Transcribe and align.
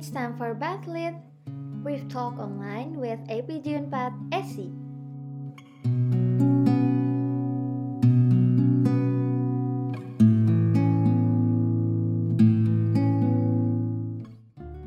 it's 0.00 0.08
time 0.08 0.34
for 0.38 0.54
Backlit. 0.56 1.12
We've 1.84 2.08
talk 2.08 2.40
online 2.40 2.96
with 2.96 3.20
APG 3.28 3.84
Unpad 3.84 4.16
SC. 4.32 4.72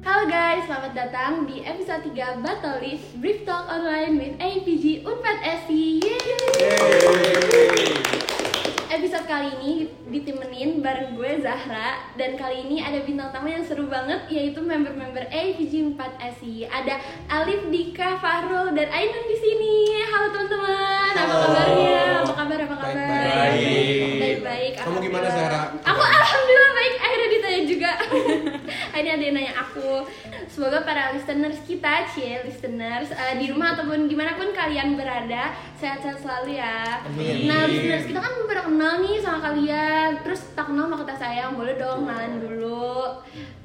Halo 0.02 0.26
guys, 0.26 0.66
selamat 0.66 0.98
datang 0.98 1.45
di 1.45 1.61
episode 1.61 2.09
3 2.09 2.41
Battle 2.41 2.82
List 2.82 3.05
Brief 3.21 3.45
Talk 3.45 3.70
Online 3.70 4.18
with 4.18 4.34
APG 4.41 5.05
Unpad 5.05 5.38
SC. 5.45 6.02
Yeay! 6.02 7.02
Episode 9.24 9.40
kali 9.40 9.52
ini 9.55 9.74
ditemenin 10.12 10.84
bareng 10.84 11.16
gue 11.16 11.40
Zahra 11.40 12.12
dan 12.20 12.36
kali 12.36 12.68
ini 12.68 12.84
ada 12.84 13.08
bintang 13.08 13.32
tamu 13.32 13.48
yang 13.48 13.64
seru 13.64 13.88
banget 13.88 14.27
yaitu 14.27 14.59
member-member 14.59 15.31
APG 15.31 15.95
4 15.95 16.36
SI. 16.36 16.68
Ada 16.68 17.00
Alif, 17.31 17.72
Dika, 17.72 18.20
Fahrul 18.20 18.76
dan 18.76 18.91
Ainun 18.91 19.23
di 19.31 19.38
sini. 19.40 20.04
Halo 20.12 20.28
teman-teman, 20.28 21.16
apa 21.16 21.36
kabarnya? 21.40 22.00
Apa 22.20 22.34
kabar? 22.36 22.58
Apa 22.67 22.76
kabar? 22.76 22.95
Baik-baik. 23.00 24.20
Baik-baik. 24.20 24.72
Kamu 24.84 24.98
gimana. 25.00 25.28
Zahra? 25.31 25.62
Aku 25.72 26.02
alhamdulillah 26.03 26.72
baik. 26.76 26.94
Akhirnya 27.00 27.28
ditanya 27.31 27.62
juga. 27.64 27.92
Ini 29.00 29.08
ada 29.08 29.23
yang 29.23 29.36
nanya 29.40 29.53
aku. 29.55 30.03
Semoga 30.53 30.85
para 30.85 31.17
listeners 31.17 31.57
kita, 31.66 32.05
cie 32.13 32.45
listeners 32.45 33.09
eh, 33.09 33.41
di 33.41 33.49
rumah 33.49 33.73
ataupun 33.73 34.05
gimana 34.05 34.38
pun 34.38 34.53
kalian 34.53 34.94
berada, 34.94 35.49
sehat-sehat 35.81 36.21
selalu 36.21 36.61
ya. 36.61 37.02
Amin. 37.02 37.49
Nah, 37.49 37.66
listeners 37.66 38.05
kita 38.05 38.21
kan 38.21 38.34
pernah 38.45 38.66
kenal 38.70 38.94
nih 39.02 39.17
sama 39.17 39.41
kalian. 39.49 40.21
Terus 40.21 40.53
tak 40.53 40.70
kenal 40.70 40.85
sama 40.85 41.02
kita 41.02 41.16
sayang, 41.17 41.58
boleh 41.58 41.73
dong 41.73 42.05
kenalan 42.05 42.38
dulu. 42.38 42.94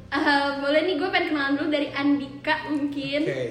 Eh, 0.08 0.48
boleh 0.64 0.80
nih 0.88 0.94
gue 0.96 1.08
pengen 1.12 1.28
kenalan 1.36 1.54
dulu 1.60 1.68
dari 1.68 1.88
Andika 1.92 2.56
mungkin. 2.72 3.20
Oke, 3.28 3.44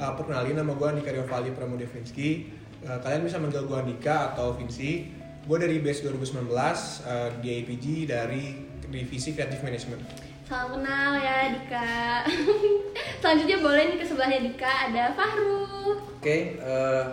uh, 0.00 0.12
perkenalin 0.16 0.56
nama 0.56 0.72
gue 0.72 0.86
Andika 0.88 1.12
Riovali 1.12 1.52
Pramudevinsky. 1.52 2.48
Uh, 2.80 2.96
kalian 3.04 3.28
bisa 3.28 3.36
manggil 3.36 3.68
gue 3.68 3.76
Andika 3.76 4.32
atau 4.32 4.56
Vinci. 4.56 5.12
Gue 5.44 5.60
dari 5.60 5.84
BAS 5.84 6.00
2019 6.00 6.48
uh, 6.48 7.28
di 7.44 7.48
APG 7.60 7.84
dari 8.08 8.56
divisi 8.88 9.36
Creative 9.36 9.60
Management. 9.60 10.29
Salam 10.50 10.82
kenal 10.82 11.14
ya 11.14 11.54
Dika. 11.54 12.26
Selanjutnya 13.22 13.62
boleh 13.62 13.94
nih 13.94 14.02
ke 14.02 14.06
sebelahnya 14.10 14.42
Dika 14.42 14.90
ada 14.90 15.14
Fahru. 15.14 15.62
Oke, 16.18 16.58
eh, 16.58 17.04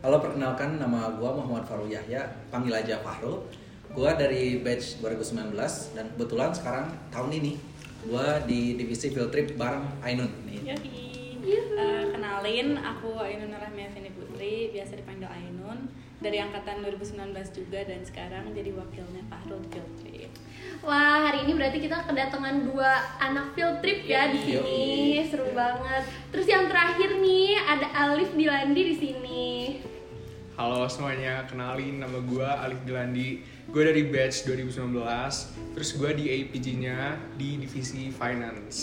halo 0.00 0.16
perkenalkan 0.16 0.80
nama 0.80 1.12
gua 1.12 1.36
Muhammad 1.36 1.68
Farul 1.68 1.92
Yahya, 1.92 2.24
panggil 2.48 2.72
aja 2.72 3.04
Fahru. 3.04 3.44
Gua 3.92 4.16
dari 4.16 4.64
batch 4.64 5.04
2019 5.04 5.52
dan 5.92 6.08
kebetulan 6.16 6.56
sekarang 6.56 6.88
tahun 7.12 7.36
ini 7.36 7.60
gua 8.08 8.40
di 8.48 8.80
divisi 8.80 9.12
field 9.12 9.28
trip 9.28 9.60
bareng 9.60 9.84
Ainun 10.00 10.32
nih. 10.48 10.72
Yoi. 10.72 11.04
Yuhu. 11.44 11.76
Eh, 11.76 12.04
kenalin, 12.16 12.80
aku 12.80 13.12
Ainun 13.20 13.52
Rahmiafini 13.52 14.08
Putri, 14.16 14.72
biasa 14.72 14.96
dipanggil 14.96 15.28
Ainun 15.28 15.92
dari 16.16 16.40
angkatan 16.40 16.80
2019 16.80 17.28
juga 17.52 17.84
dan 17.84 18.00
sekarang 18.00 18.56
jadi 18.56 18.72
wakilnya 18.72 19.20
Fahrul 19.28 19.60
Field. 19.68 20.03
Wah, 20.84 21.32
hari 21.32 21.48
ini 21.48 21.56
berarti 21.56 21.80
kita 21.80 22.04
kedatangan 22.04 22.68
dua 22.68 22.92
anak 23.16 23.56
field 23.56 23.80
trip 23.80 24.04
ya 24.04 24.28
di 24.28 24.36
sini. 24.36 24.84
Seru 25.24 25.48
banget. 25.56 26.04
Terus 26.28 26.44
yang 26.44 26.68
terakhir 26.68 27.16
nih 27.24 27.56
ada 27.56 27.88
Alif 28.04 28.36
Dilandi 28.36 28.82
di 28.92 28.94
sini. 29.00 29.44
Halo 30.54 30.84
semuanya, 30.86 31.48
kenalin 31.50 31.98
nama 31.98 32.14
gue 32.22 32.46
Alif 32.46 32.78
Dilandi 32.86 33.42
Gue 33.74 33.90
dari 33.90 34.06
batch 34.06 34.46
2019 34.46 34.86
Terus 35.74 35.90
gue 35.98 36.10
di 36.14 36.24
APG-nya 36.30 37.18
di 37.34 37.58
divisi 37.58 38.06
finance 38.14 38.78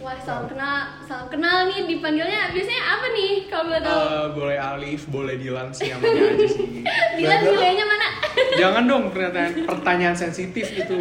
Wah, 0.00 0.16
salam 0.24 0.48
kenal, 0.48 1.04
salam 1.04 1.28
kenal 1.28 1.68
nih 1.68 1.84
dipanggilnya 1.84 2.48
biasanya 2.56 2.84
apa 2.88 3.06
nih 3.12 3.32
kalau 3.52 3.64
boleh 3.68 3.82
tahu? 3.84 4.00
Eh, 4.00 4.26
Boleh 4.32 4.56
Alif, 4.56 5.00
boleh 5.12 5.36
Dilan 5.36 5.76
sih 5.76 5.92
namanya 5.92 6.40
aja 6.40 6.46
sih 6.48 6.68
Dilan 7.20 7.40
nilainya 7.52 7.84
mana? 7.84 8.08
Jangan 8.54 8.82
dong 8.86 9.04
pertanyaan, 9.10 9.52
pertanyaan 9.66 10.16
sensitif 10.16 10.70
itu 10.70 10.94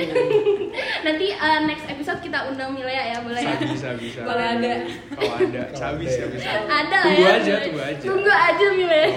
Nanti 1.04 1.28
uh, 1.38 1.60
next 1.70 1.86
episode 1.86 2.20
kita 2.24 2.50
undang 2.50 2.74
Milea 2.74 3.14
ya, 3.14 3.18
boleh 3.22 3.42
ya? 3.42 3.56
Bisa, 3.62 3.94
bisa 3.94 4.20
Boleh 4.26 4.46
ada. 4.58 4.74
Kalau 5.14 5.36
ada, 5.38 5.62
bisa, 5.70 5.88
bisa, 6.02 6.24
bisa 6.34 6.50
Ada 6.66 6.98
lah 6.98 7.04
Tunggu 7.06 7.22
ya. 7.22 7.34
aja, 7.38 7.54
boleh. 7.54 7.64
tunggu 7.68 7.82
aja 7.84 8.04
Tunggu 8.04 8.32
aja 8.34 8.66
Milea. 8.74 9.08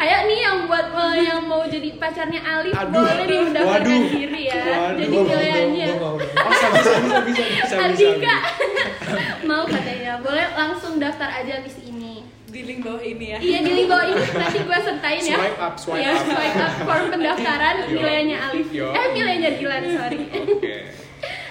Ayo 0.00 0.16
nih 0.28 0.38
yang 0.40 0.56
buat 0.64 0.86
uh, 0.94 1.16
yang 1.16 1.40
mau 1.44 1.62
jadi 1.68 1.88
pacarnya 2.00 2.40
Alif 2.40 2.72
Aduh. 2.72 2.92
boleh 2.96 3.14
Waduh. 3.52 4.00
diri 4.08 4.42
ya. 4.48 4.62
Waduh. 4.64 5.04
Jadi 5.04 5.16
Mileanya. 5.20 5.86
Oh, 6.00 6.16
bisa, 6.16 6.66
bisa, 6.72 6.92
bisa, 6.96 6.96
bisa, 7.00 7.20
bisa, 7.24 7.42
bisa, 7.60 7.74
Andika 7.76 8.36
mau 9.48 9.62
katanya 9.68 10.16
boleh 10.24 10.46
langsung 10.56 10.96
daftar 10.96 11.28
aja 11.28 11.60
di 11.60 11.68
ini 11.70 11.83
Di 12.54 12.62
link 12.62 12.80
bawah 12.80 13.02
ini 13.02 13.26
ya. 13.28 13.38
iya 13.40 13.58
di 13.60 13.72
link 13.74 13.88
bawah 13.88 14.06
ini 14.06 14.22
nanti 14.32 14.58
gue 14.60 14.78
sertain 14.80 15.18
ya 15.20 15.36
Swipe 15.36 15.58
up, 15.58 15.74
swipe 15.74 15.98
Iya, 15.98 16.10
up. 16.12 16.22
swipe 16.24 16.58
up 16.60 16.72
form 16.80 17.04
pendaftaran 17.10 17.74
Yo. 17.82 17.86
nilainya 17.92 18.36
Alif 18.44 18.68
Yo. 18.70 18.88
eh 18.88 19.06
nilainya 19.10 19.50
Dilan 19.52 19.82
sorry 19.90 20.20
Oke 20.30 20.76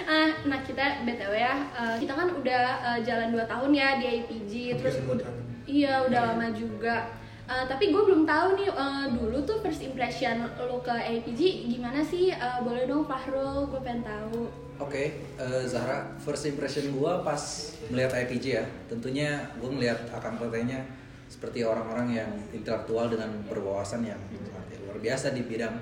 Ah, 0.06 0.30
nah 0.44 0.60
kita 0.60 1.02
btw 1.02 1.34
ya 1.34 1.56
eh, 1.74 1.96
kita 1.98 2.12
kan 2.14 2.28
udah 2.30 2.64
eh, 2.86 3.00
jalan 3.02 3.32
2 3.32 3.44
tahun 3.46 3.72
ya 3.72 3.88
di 3.98 4.06
APG 4.14 4.52
terus 4.78 4.96
Hampir 4.96 5.04
dua 5.06 5.14
udah- 5.14 5.26
tahun. 5.26 5.40
iya 5.66 5.94
udah 6.02 6.22
lama 6.26 6.48
juga 6.52 6.98
Eh, 7.44 7.66
tapi 7.68 7.92
gue 7.92 8.00
belum 8.02 8.24
tahu 8.24 8.56
nih 8.56 8.70
eh, 8.70 9.06
dulu 9.12 9.44
tuh 9.44 9.60
first 9.60 9.80
impression 9.82 10.40
lo 10.58 10.80
ke 10.80 10.96
APG 10.96 11.42
gimana 11.68 12.00
sih 12.02 12.32
Eh, 12.32 12.58
boleh 12.62 12.84
dong 12.86 13.04
Fahrul 13.04 13.68
gue 13.68 13.80
pengen 13.80 14.00
tahu 14.02 14.48
Oke, 14.84 15.16
eh, 15.40 15.64
Zahra, 15.64 16.04
first 16.20 16.44
impression 16.44 16.92
gua 16.92 17.24
pas 17.24 17.40
melihat 17.88 18.20
IPG 18.20 18.46
ya, 18.60 18.66
tentunya 18.92 19.40
gua 19.56 19.72
ngelihat 19.72 20.12
akan 20.12 20.36
kontennya 20.36 20.84
seperti 21.32 21.64
orang-orang 21.64 22.20
yang 22.20 22.30
intelektual 22.52 23.08
dengan 23.08 23.32
berwawasan 23.48 24.04
yang 24.04 24.20
luar 24.84 25.00
biasa 25.00 25.32
di 25.32 25.48
bidang 25.48 25.80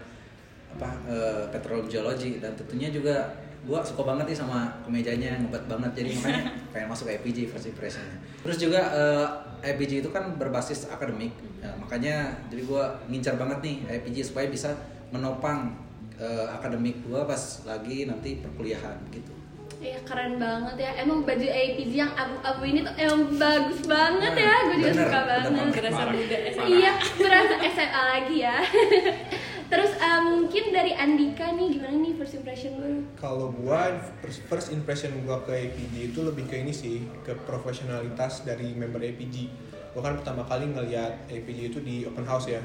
apa 0.77 0.89
eh, 1.09 1.43
petrogeologi 1.49 2.37
dan 2.37 2.53
tentunya 2.53 2.93
juga 2.93 3.33
gua 3.65 3.81
suka 3.81 4.05
banget 4.05 4.31
nih 4.31 4.37
sama 4.37 4.69
kemejanya 4.85 5.41
ngebat 5.41 5.65
banget. 5.65 5.91
Jadi 6.05 6.09
makanya 6.21 6.43
pengen 6.71 6.87
masuk 6.93 7.09
IPG 7.09 7.49
first 7.49 7.73
impressionnya. 7.73 8.21
Terus 8.45 8.61
juga 8.61 8.81
eh, 8.93 9.27
IPG 9.73 10.05
itu 10.05 10.09
kan 10.13 10.37
berbasis 10.37 10.85
akademik, 10.93 11.33
ya, 11.57 11.73
makanya 11.81 12.37
jadi 12.53 12.69
gua 12.69 13.01
ngincar 13.09 13.33
banget 13.41 13.65
nih 13.65 13.75
IPG 13.97 14.29
supaya 14.29 14.45
bisa 14.45 14.77
menopang 15.09 15.89
eh, 16.21 16.45
akademik 16.53 17.01
gua 17.09 17.25
pas 17.25 17.65
lagi 17.65 18.05
nanti 18.05 18.37
perkuliahan 18.37 19.01
gitu. 19.09 19.33
Iya 19.81 19.97
keren 20.05 20.37
banget 20.37 20.77
ya. 20.77 20.91
Emang 21.01 21.25
baju 21.25 21.47
APG 21.49 21.89
yang 21.97 22.13
abu-abu 22.13 22.61
ini 22.69 22.85
tuh 22.85 22.93
emang 23.01 23.33
bagus 23.41 23.81
banget 23.89 24.33
ya. 24.37 24.53
Gue 24.69 24.75
juga 24.77 24.91
Bener, 24.93 25.05
suka 25.09 25.19
banget. 25.25 25.49
Parah. 25.89 26.13
muda 26.13 26.37
ya. 26.37 26.51
Iya, 26.69 26.91
berasa 27.17 27.53
SMA 27.65 28.01
lagi 28.13 28.37
ya. 28.45 28.57
Terus 29.71 29.91
eh, 29.97 30.21
mungkin 30.21 30.63
dari 30.69 30.93
Andika 30.93 31.49
nih 31.57 31.67
gimana 31.81 31.97
nih 31.97 32.13
first 32.13 32.37
impression 32.37 32.77
lu? 32.77 33.09
Kalau 33.17 33.49
gua 33.57 33.89
first, 34.21 34.45
first 34.45 34.67
impression 34.69 35.17
gua 35.25 35.41
ke 35.41 35.49
APG 35.49 36.13
itu 36.13 36.19
lebih 36.21 36.45
ke 36.45 36.61
ini 36.61 36.75
sih, 36.75 37.01
ke 37.25 37.33
profesionalitas 37.49 38.45
dari 38.45 38.77
member 38.77 39.01
APG. 39.01 39.49
Gua 39.91 40.01
kan 40.01 40.13
pertama 40.15 40.41
kali 40.47 40.71
ngeliat 40.71 41.27
APG 41.27 41.75
itu 41.75 41.79
di 41.83 42.07
open 42.07 42.23
house 42.23 42.47
ya. 42.47 42.61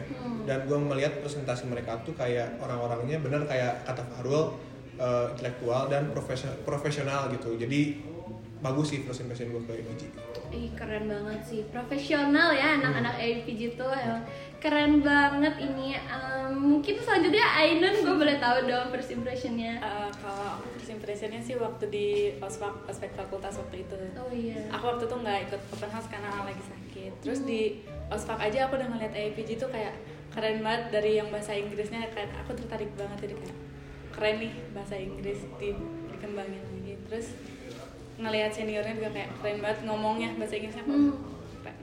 Dan 0.47 0.67
gua 0.71 0.79
melihat 0.79 1.19
presentasi 1.21 1.67
mereka 1.67 1.99
tuh 2.07 2.15
kayak 2.15 2.63
orang-orangnya 2.63 3.19
bener 3.19 3.43
kayak 3.45 3.83
kata 3.83 4.03
Fahrul 4.15 4.55
eh, 4.97 5.27
intelektual 5.35 5.91
dan 5.91 6.15
profesional, 6.15 6.57
profesional 6.63 7.21
gitu. 7.35 7.59
Jadi 7.59 7.99
bagus 8.67 8.87
sih 8.91 8.99
first 9.07 9.23
impression 9.23 9.55
gua 9.55 9.63
ke 9.63 9.79
APG. 9.79 10.03
Ih 10.51 10.71
keren 10.75 11.07
banget 11.07 11.41
sih, 11.47 11.61
profesional 11.71 12.51
ya 12.51 12.83
anak-anak 12.83 13.15
APG 13.15 13.79
tuh 13.79 13.91
emang 13.95 14.27
keren 14.59 15.05
banget 15.07 15.55
ini. 15.63 15.95
Em, 15.95 16.51
mungkin 16.57 16.99
selanjutnya 16.99 17.47
Ainun 17.63 17.95
gue 18.03 18.17
boleh 18.19 18.37
tahu 18.43 18.67
dong 18.67 18.91
first 18.91 19.15
impressionnya. 19.15 19.79
Eh, 19.79 20.11
kalau 20.19 20.59
aku 20.59 20.67
first 20.75 20.91
impressionnya 20.91 21.39
sih 21.39 21.55
waktu 21.55 21.85
di 21.87 22.07
ospek 22.43 22.75
ospek 22.91 23.15
fakultas 23.15 23.55
waktu 23.63 23.87
itu. 23.87 23.95
Oh 24.19 24.33
iya. 24.35 24.67
Aku 24.75 24.97
waktu 24.97 25.07
itu 25.07 25.15
nggak 25.15 25.39
ikut 25.51 25.61
open 25.71 25.91
house 25.95 26.09
karena 26.11 26.31
lagi 26.43 26.63
sakit. 26.67 27.13
Terus 27.23 27.41
di 27.47 27.85
ospek 28.11 28.39
aja 28.39 28.67
aku 28.67 28.79
udah 28.81 28.89
ngeliat 28.91 29.15
APG 29.15 29.63
tuh 29.63 29.71
kayak 29.71 29.95
keren 30.35 30.61
banget 30.61 30.83
dari 30.93 31.17
yang 31.17 31.29
bahasa 31.31 31.55
Inggrisnya 31.55 32.11
kayak 32.13 32.29
aku 32.45 32.59
tertarik 32.59 32.91
banget 32.99 33.31
jadi 33.31 33.35
kayak 33.39 33.57
keren 34.13 34.37
nih 34.41 34.53
bahasa 34.73 34.95
Inggris 34.97 35.41
di, 35.61 35.69
dikembangin 36.11 36.61
lagi. 36.61 36.95
Terus 37.07 37.27
ngelihat 38.17 38.51
seniornya 38.51 38.95
juga 38.95 39.11
kayak 39.13 39.31
keren 39.37 39.59
banget 39.61 39.79
ngomongnya 39.83 40.29
bahasa 40.35 40.55
Inggrisnya 40.55 40.85
Hmm. 40.85 41.13
keren. 41.13 41.77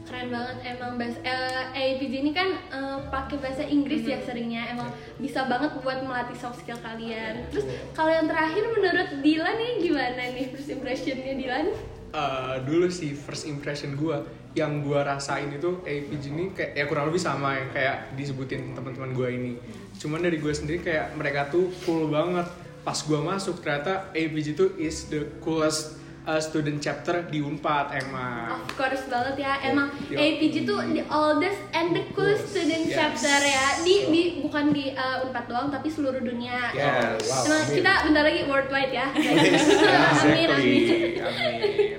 keren 0.00 0.28
banget 0.28 0.56
emang 0.66 0.92
bahasa 0.96 1.18
eh, 1.22 1.62
APG 1.94 2.12
ini 2.18 2.32
kan 2.32 2.48
eh, 2.50 2.98
pakai 3.06 3.36
bahasa 3.38 3.62
Inggris 3.62 4.02
Hmm. 4.02 4.10
ya 4.10 4.18
seringnya 4.18 4.62
emang 4.68 4.90
bisa 5.16 5.46
banget 5.46 5.70
buat 5.78 6.02
melatih 6.02 6.34
soft 6.34 6.58
skill 6.58 6.76
kalian. 6.78 7.46
Terus 7.48 7.64
kalau 7.92 8.10
yang 8.10 8.26
terakhir 8.26 8.64
menurut 8.66 9.08
Dilan 9.20 9.54
nih 9.54 9.72
gimana 9.80 10.22
nih 10.30 10.46
first 10.50 10.68
impressionnya 10.68 11.34
Dilan? 11.34 11.66
Eh, 12.10 12.54
dulu 12.64 12.90
sih 12.90 13.14
first 13.14 13.46
impression 13.46 13.94
gue 13.94 14.18
yang 14.50 14.82
gue 14.82 14.98
rasain 14.98 15.46
itu 15.48 15.78
APG 15.80 16.24
ini 16.28 16.50
kayak 16.50 16.74
ya 16.74 16.84
kurang 16.84 17.06
lebih 17.06 17.22
sama 17.22 17.54
yang 17.54 17.70
kayak 17.70 18.18
disebutin 18.18 18.74
teman-teman 18.74 19.14
gue 19.14 19.28
ini. 19.30 19.52
Cuman 19.94 20.18
dari 20.18 20.36
gue 20.36 20.50
sendiri 20.50 20.82
kayak 20.82 21.14
mereka 21.14 21.46
tuh 21.46 21.70
cool 21.80 22.10
banget 22.10 22.50
pas 22.80 22.96
gue 22.96 23.18
masuk 23.18 23.60
ternyata 23.60 24.08
APG 24.12 24.46
itu 24.54 24.66
is 24.76 25.06
the 25.06 25.28
coolest 25.38 25.96
uh, 26.22 26.38
student 26.38 26.78
chapter 26.78 27.24
di 27.24 27.40
Unpad 27.40 27.92
emang. 27.94 28.60
Of 28.62 28.72
course 28.72 29.04
banget 29.06 29.36
ya. 29.38 29.52
Emang 29.62 29.88
Yo. 30.06 30.16
APG 30.16 30.64
tuh 30.64 30.80
the 30.90 31.04
oldest 31.06 31.60
and 31.70 31.92
the 31.92 32.04
coolest 32.12 32.48
student 32.48 32.86
Yes. 32.86 32.96
chapter 32.96 33.38
ya. 33.38 33.66
Di 33.80 34.08
di 34.08 34.22
bukan 34.40 34.72
di 34.72 34.92
uh, 34.92 35.24
Unpad 35.24 35.44
doang 35.46 35.68
tapi 35.68 35.88
seluruh 35.88 36.20
dunia. 36.20 36.72
Yes. 36.72 37.24
Wow, 37.26 37.44
Emang 37.46 37.62
amin. 37.62 37.76
kita 37.76 37.92
bentar 38.08 38.22
lagi 38.24 38.40
worldwide 38.44 38.92
ya. 38.92 39.06
amin 39.14 39.44
Exactly. 39.44 40.44
amin. 40.48 41.12
Amin. 41.20 41.98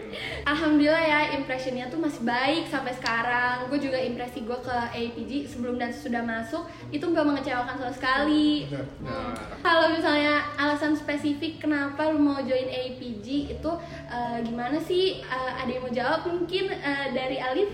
Alhamdulillah 0.52 1.00
ya 1.00 1.20
impressionnya 1.40 1.88
tuh 1.88 1.96
masih 2.04 2.28
baik 2.28 2.68
sampai 2.68 2.92
sekarang. 2.92 3.72
Gue 3.72 3.80
juga 3.80 3.96
impresi 3.96 4.44
gue 4.44 4.60
ke 4.60 4.78
APG 4.92 5.48
sebelum 5.48 5.80
dan 5.80 5.96
sesudah 5.96 6.20
masuk 6.28 6.68
itu 6.92 7.08
nggak 7.08 7.24
mengecewakan 7.24 7.80
sama 7.80 7.94
sekali. 7.96 8.68
Benar. 8.68 8.86
Nah, 9.00 9.32
Kalau 9.64 9.88
misalnya 9.96 10.44
alasan 10.60 10.92
spesifik 10.92 11.64
kenapa 11.64 12.12
lu 12.12 12.20
mau 12.20 12.44
join 12.44 12.68
APG 12.68 13.56
itu 13.56 13.72
eh, 14.12 14.38
gimana 14.44 14.76
sih? 14.84 15.24
Eh, 15.24 15.52
ada 15.56 15.72
yang 15.72 15.88
mau 15.88 15.94
jawab 15.96 16.28
mungkin 16.28 16.68
eh, 16.68 17.08
dari 17.16 17.40
Alif? 17.40 17.72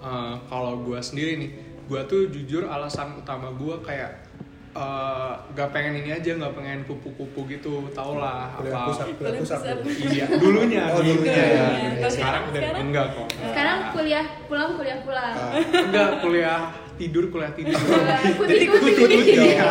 uh, 0.00 0.36
kalau 0.48 0.80
gue 0.84 1.00
sendiri 1.00 1.36
nih, 1.36 1.50
gue 1.88 2.00
tuh 2.08 2.28
jujur 2.32 2.68
alasan 2.68 3.20
utama 3.20 3.52
gue 3.52 3.76
kayak 3.84 4.29
uh, 4.72 5.34
gak 5.52 5.70
pengen 5.74 5.98
ini 5.98 6.10
aja, 6.14 6.30
gak 6.36 6.54
pengen 6.54 6.86
kupu-kupu 6.86 7.46
gitu, 7.50 7.90
tau 7.90 8.18
lah 8.18 8.54
apa. 8.54 8.90
pusat, 8.90 9.06
kuliah 9.18 9.34
pusat. 9.42 9.60
Iya, 9.86 10.26
dulunya. 10.38 10.82
Oh, 10.94 11.02
dulunya 11.02 11.44
ya. 11.44 11.66
Kalau 11.98 12.10
Sekarang, 12.10 12.10
sekarang- 12.10 12.44
sekarang? 12.54 12.82
enggak 12.86 13.06
kok. 13.14 13.28
Sekarang 13.50 13.78
kuliah 13.92 14.24
pulang 14.46 14.70
kuliah 14.78 14.98
pulang. 15.02 15.32
Ah, 15.34 15.52
Enggak, 15.58 16.10
kuliah 16.22 16.60
tidur, 16.96 17.24
kuliah 17.28 17.52
tidur. 17.56 17.74
Ikut-ikut. 17.76 18.80
Iya. 19.10 19.70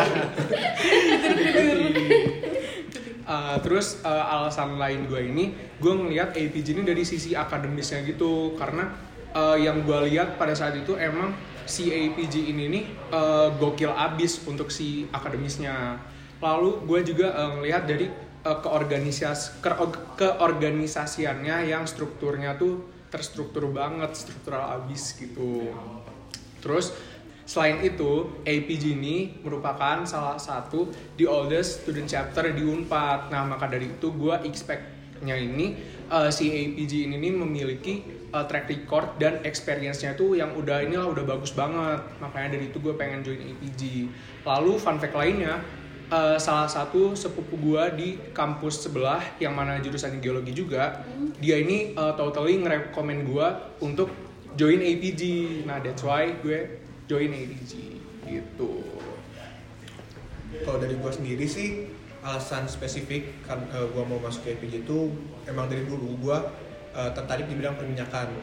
Uh, 3.30 3.54
terus 3.62 4.02
uh, 4.02 4.26
alasan 4.26 4.74
lain 4.74 5.06
gue 5.06 5.22
ini, 5.22 5.44
gue 5.78 5.92
ngelihat 5.94 6.34
APG 6.34 6.74
ini 6.74 6.82
dari 6.82 7.06
sisi 7.06 7.30
akademisnya 7.30 8.02
gitu, 8.02 8.58
karena 8.58 8.90
uh, 9.30 9.54
yang 9.54 9.86
gue 9.86 10.10
lihat 10.10 10.34
pada 10.34 10.50
saat 10.50 10.74
itu 10.74 10.98
emang 10.98 11.30
si 11.70 11.88
APG 11.88 12.50
ini 12.50 12.66
nih 12.66 12.84
uh, 13.14 13.54
gokil 13.54 13.94
abis 13.94 14.42
untuk 14.44 14.68
si 14.74 15.06
akademisnya. 15.14 16.02
Lalu 16.42 16.82
gue 16.84 17.00
juga 17.14 17.30
uh, 17.32 17.62
dari 17.86 18.10
uh, 18.42 18.58
keorganisas 18.58 19.62
ke- 19.62 20.18
keorganisasiannya 20.18 21.70
yang 21.70 21.86
strukturnya 21.86 22.58
tuh 22.58 22.82
terstruktur 23.10 23.70
banget, 23.70 24.14
struktural 24.14 24.82
abis 24.82 25.18
gitu. 25.18 25.70
Terus 26.62 26.94
selain 27.46 27.82
itu, 27.82 28.42
APG 28.46 28.94
ini 28.94 29.42
merupakan 29.42 30.06
salah 30.06 30.38
satu 30.38 30.90
the 31.18 31.26
oldest 31.26 31.82
student 31.82 32.06
chapter 32.06 32.50
di 32.54 32.62
Unpad. 32.62 33.34
Nah, 33.34 33.46
maka 33.46 33.66
dari 33.66 33.90
itu 33.90 34.14
gue 34.14 34.34
expect-nya 34.46 35.34
ini 35.34 35.74
uh, 36.06 36.30
si 36.30 36.50
APG 36.50 37.10
ini 37.10 37.18
nih 37.18 37.32
memiliki 37.34 38.19
uh, 38.30 38.44
track 38.46 38.70
record 38.70 39.18
dan 39.18 39.42
experience-nya 39.46 40.14
tuh 40.14 40.38
yang 40.38 40.54
udah 40.54 40.82
inilah 40.86 41.10
udah 41.10 41.24
bagus 41.26 41.52
banget. 41.54 42.00
Makanya 42.22 42.58
dari 42.58 42.70
itu 42.70 42.78
gue 42.78 42.94
pengen 42.94 43.22
join 43.26 43.38
APG. 43.38 44.10
Lalu 44.46 44.72
fun 44.78 44.96
fact 44.98 45.14
lainnya, 45.14 45.60
uh, 46.10 46.38
salah 46.38 46.66
satu 46.66 47.14
sepupu 47.14 47.58
gue 47.58 47.82
di 47.98 48.08
kampus 48.34 48.86
sebelah 48.86 49.22
yang 49.42 49.54
mana 49.54 49.78
jurusan 49.78 50.18
geologi 50.18 50.54
juga, 50.54 51.02
dia 51.38 51.58
ini 51.58 51.94
uh, 51.94 52.14
totally 52.14 52.58
ngerekomen 52.58 53.26
gue 53.26 53.46
untuk 53.82 54.10
join 54.54 54.82
APG. 54.82 55.22
Nah, 55.66 55.78
that's 55.82 56.02
why 56.02 56.34
gue 56.42 56.82
join 57.10 57.30
APG 57.30 57.98
gitu. 58.26 58.86
Kalau 60.66 60.78
dari 60.82 60.98
gue 60.98 61.12
sendiri 61.14 61.46
sih 61.46 61.86
alasan 62.20 62.68
spesifik 62.68 63.32
kan 63.48 63.64
gue 63.72 64.04
mau 64.04 64.20
masuk 64.20 64.44
ke 64.44 64.48
APJ 64.52 64.84
itu 64.84 65.08
emang 65.48 65.72
dari 65.72 65.88
dulu 65.88 66.20
gue 66.20 66.38
tertarik 66.90 67.46
di 67.46 67.54
bidang 67.54 67.78
perminyakan 67.78 68.34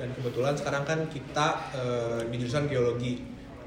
dan 0.00 0.08
kebetulan 0.16 0.54
sekarang 0.56 0.82
kan 0.82 0.98
kita 1.06 1.48
eh, 1.76 2.20
di 2.26 2.36
jurusan 2.42 2.66
geologi 2.66 3.22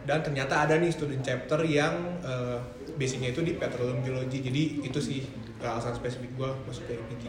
dan 0.05 0.21
ternyata 0.21 0.67
ada 0.67 0.77
nih 0.77 0.91
student 0.93 1.23
chapter 1.23 1.61
yang 1.65 2.19
eh, 2.21 2.59
basicnya 2.99 3.31
itu 3.31 3.41
di 3.45 3.55
petroleum 3.57 4.01
geology 4.03 4.41
jadi 4.41 4.63
itu 4.83 4.99
sih 5.01 5.21
alasan 5.63 5.97
spesifik 5.97 6.29
gue 6.37 6.49
masuk 6.69 6.85
ke 6.85 6.93
APJ. 6.93 7.23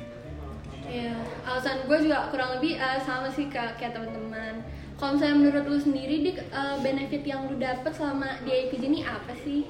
Iya, 0.87 1.19
alasan 1.43 1.89
gue 1.89 1.99
juga 2.05 2.29
kurang 2.31 2.61
lebih 2.61 2.79
eh, 2.79 3.01
sama 3.03 3.31
sih 3.33 3.49
kayak, 3.49 3.81
kayak 3.81 3.97
teman-teman. 3.97 4.63
Kalau 4.97 5.13
misalnya 5.17 5.37
menurut 5.37 5.65
lu 5.69 5.79
sendiri, 5.81 6.25
Dik, 6.25 6.39
eh, 6.41 6.77
benefit 6.81 7.23
yang 7.27 7.49
lu 7.49 7.57
dapet 7.57 7.93
selama 7.93 8.39
di 8.45 8.51
APG 8.51 8.83
ini 8.87 9.01
apa 9.03 9.33
sih? 9.41 9.67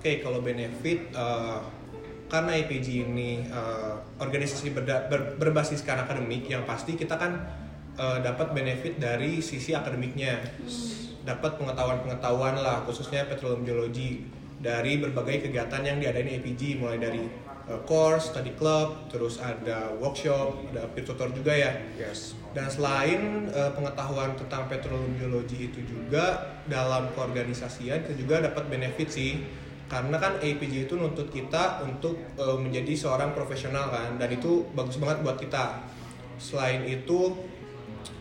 Oke, 0.00 0.24
kalau 0.24 0.40
benefit 0.40 1.12
eh, 1.12 1.58
karena 2.30 2.54
IPG 2.54 3.10
ini 3.10 3.44
eh, 3.50 3.94
organisasi 4.22 4.70
berda- 4.70 5.10
ber- 5.10 5.34
berbasiskan 5.36 6.06
akademik, 6.06 6.46
yang 6.46 6.62
pasti 6.62 6.94
kita 6.94 7.18
kan 7.18 7.42
eh, 7.98 8.18
dapat 8.22 8.54
benefit 8.54 9.02
dari 9.02 9.42
sisi 9.42 9.74
akademiknya, 9.74 10.38
dapat 11.26 11.58
pengetahuan-pengetahuan 11.58 12.62
lah, 12.62 12.86
khususnya 12.86 13.26
petroleum 13.26 13.66
geology 13.66 14.24
dari 14.62 15.02
berbagai 15.02 15.50
kegiatan 15.50 15.82
yang 15.82 15.98
diadain 15.98 16.30
IPG, 16.40 16.78
mulai 16.78 17.02
dari 17.02 17.26
eh, 17.66 17.80
course, 17.82 18.30
study 18.30 18.54
club, 18.54 19.10
terus 19.10 19.42
ada 19.42 19.90
workshop, 19.98 20.70
ada 20.70 20.86
peer 20.94 21.02
tutor 21.02 21.34
juga 21.34 21.50
ya. 21.50 21.82
Yes. 21.98 22.38
Dan 22.54 22.70
selain 22.70 23.50
eh, 23.50 23.70
pengetahuan 23.74 24.38
tentang 24.38 24.70
petroleum 24.70 25.18
geology 25.18 25.66
itu 25.66 25.82
juga 25.82 26.46
dalam 26.70 27.10
keorganisasian 27.18 28.06
kita 28.06 28.14
juga 28.14 28.46
dapat 28.46 28.70
benefit 28.70 29.10
sih. 29.10 29.42
Karena 29.90 30.22
kan 30.22 30.38
APG 30.38 30.86
itu 30.86 30.94
nuntut 30.94 31.34
kita 31.34 31.82
untuk 31.82 32.14
eh, 32.38 32.58
menjadi 32.58 32.94
seorang 32.94 33.34
profesional 33.34 33.90
kan 33.90 34.14
dan 34.22 34.30
itu 34.30 34.70
bagus 34.70 35.02
banget 35.02 35.26
buat 35.26 35.34
kita. 35.34 35.82
Selain 36.38 36.86
itu 36.86 37.34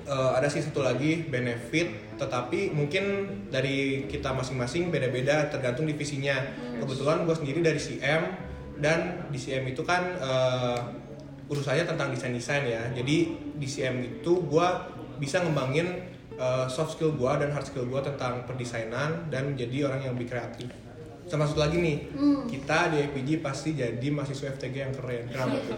eh, 0.10 0.31
ada 0.33 0.50
sih 0.50 0.66
satu 0.66 0.81
lagi 0.81 1.30
benefit 1.30 2.18
tetapi 2.18 2.74
mungkin 2.74 3.06
dari 3.48 4.10
kita 4.10 4.33
masing-masing 4.33 4.89
beda-beda 4.89 5.45
tergantung 5.54 5.86
divisinya. 5.86 6.42
Kebetulan 6.81 7.30
gue 7.30 7.36
sendiri 7.38 7.62
dari 7.62 7.77
CM 7.77 8.25
dan 8.81 9.30
di 9.30 9.38
CM 9.38 9.69
itu 9.69 9.86
kan 9.86 10.18
eh, 10.18 10.80
urusannya 11.54 11.86
tentang 11.86 12.10
desain-desain 12.10 12.66
ya. 12.66 12.81
Jadi 12.98 13.18
di 13.62 13.68
CM 13.69 14.01
itu 14.01 14.42
gue 14.42 14.68
bisa 15.21 15.44
ngembangin 15.44 16.10
uh, 16.39 16.66
soft 16.71 16.95
skill 16.95 17.13
gue 17.13 17.31
dan 17.44 17.51
hard 17.51 17.68
skill 17.68 17.86
gue 17.86 18.01
tentang 18.01 18.48
perdesainan 18.48 19.27
dan 19.27 19.54
menjadi 19.54 19.92
orang 19.92 20.00
yang 20.07 20.13
lebih 20.16 20.31
kreatif. 20.31 20.71
Sama 21.30 21.46
satu 21.46 21.62
lagi 21.62 21.78
nih, 21.78 21.98
kita 22.50 22.90
di 22.90 22.98
APG 23.06 23.30
pasti 23.40 23.78
jadi 23.78 24.08
mahasiswa 24.10 24.50
FTG 24.50 24.76
yang 24.81 24.94
keren. 24.98 25.30
Kenapa 25.30 25.62
tuh? 25.62 25.78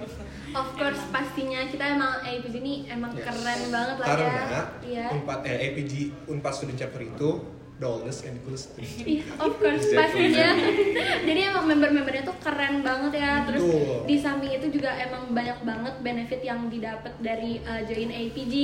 Of 0.51 0.67
course, 0.75 1.03
pastinya 1.11 1.59
kita 1.67 1.91
emang 1.91 2.23
APG 2.23 2.55
ini 2.55 2.87
emang 2.87 3.11
Yes. 3.11 3.27
keren 3.27 3.61
banget 3.67 3.95
lah 3.99 4.07
Karena 4.07 4.31
ya. 4.31 4.63
Iya. 4.83 5.05
Unpad 5.11 5.39
eh, 5.43 5.57
APG 5.71 5.93
Unpad 6.27 6.53
Student 6.55 6.79
Chapter 6.79 7.01
itu 7.03 7.29
the 7.81 7.87
oldest 7.87 8.23
and 8.23 8.37
coolest 8.45 8.71
student. 8.71 8.93
Iya, 9.03 9.25
of 9.41 9.51
course 9.57 9.91
pastinya. 9.91 10.49
Jadi 11.27 11.39
emang 11.43 11.65
member-membernya 11.67 12.23
tuh 12.23 12.37
keren 12.39 12.79
banget 12.79 13.19
ya. 13.19 13.43
Terus 13.43 13.63
Betul. 13.65 14.07
di 14.07 14.15
samping 14.21 14.51
itu 14.55 14.67
juga 14.71 14.95
emang 14.95 15.35
banyak 15.35 15.59
banget 15.67 15.93
benefit 15.99 16.41
yang 16.45 16.69
didapat 16.71 17.11
dari 17.19 17.59
uh, 17.65 17.81
join 17.83 18.07
APG. 18.07 18.55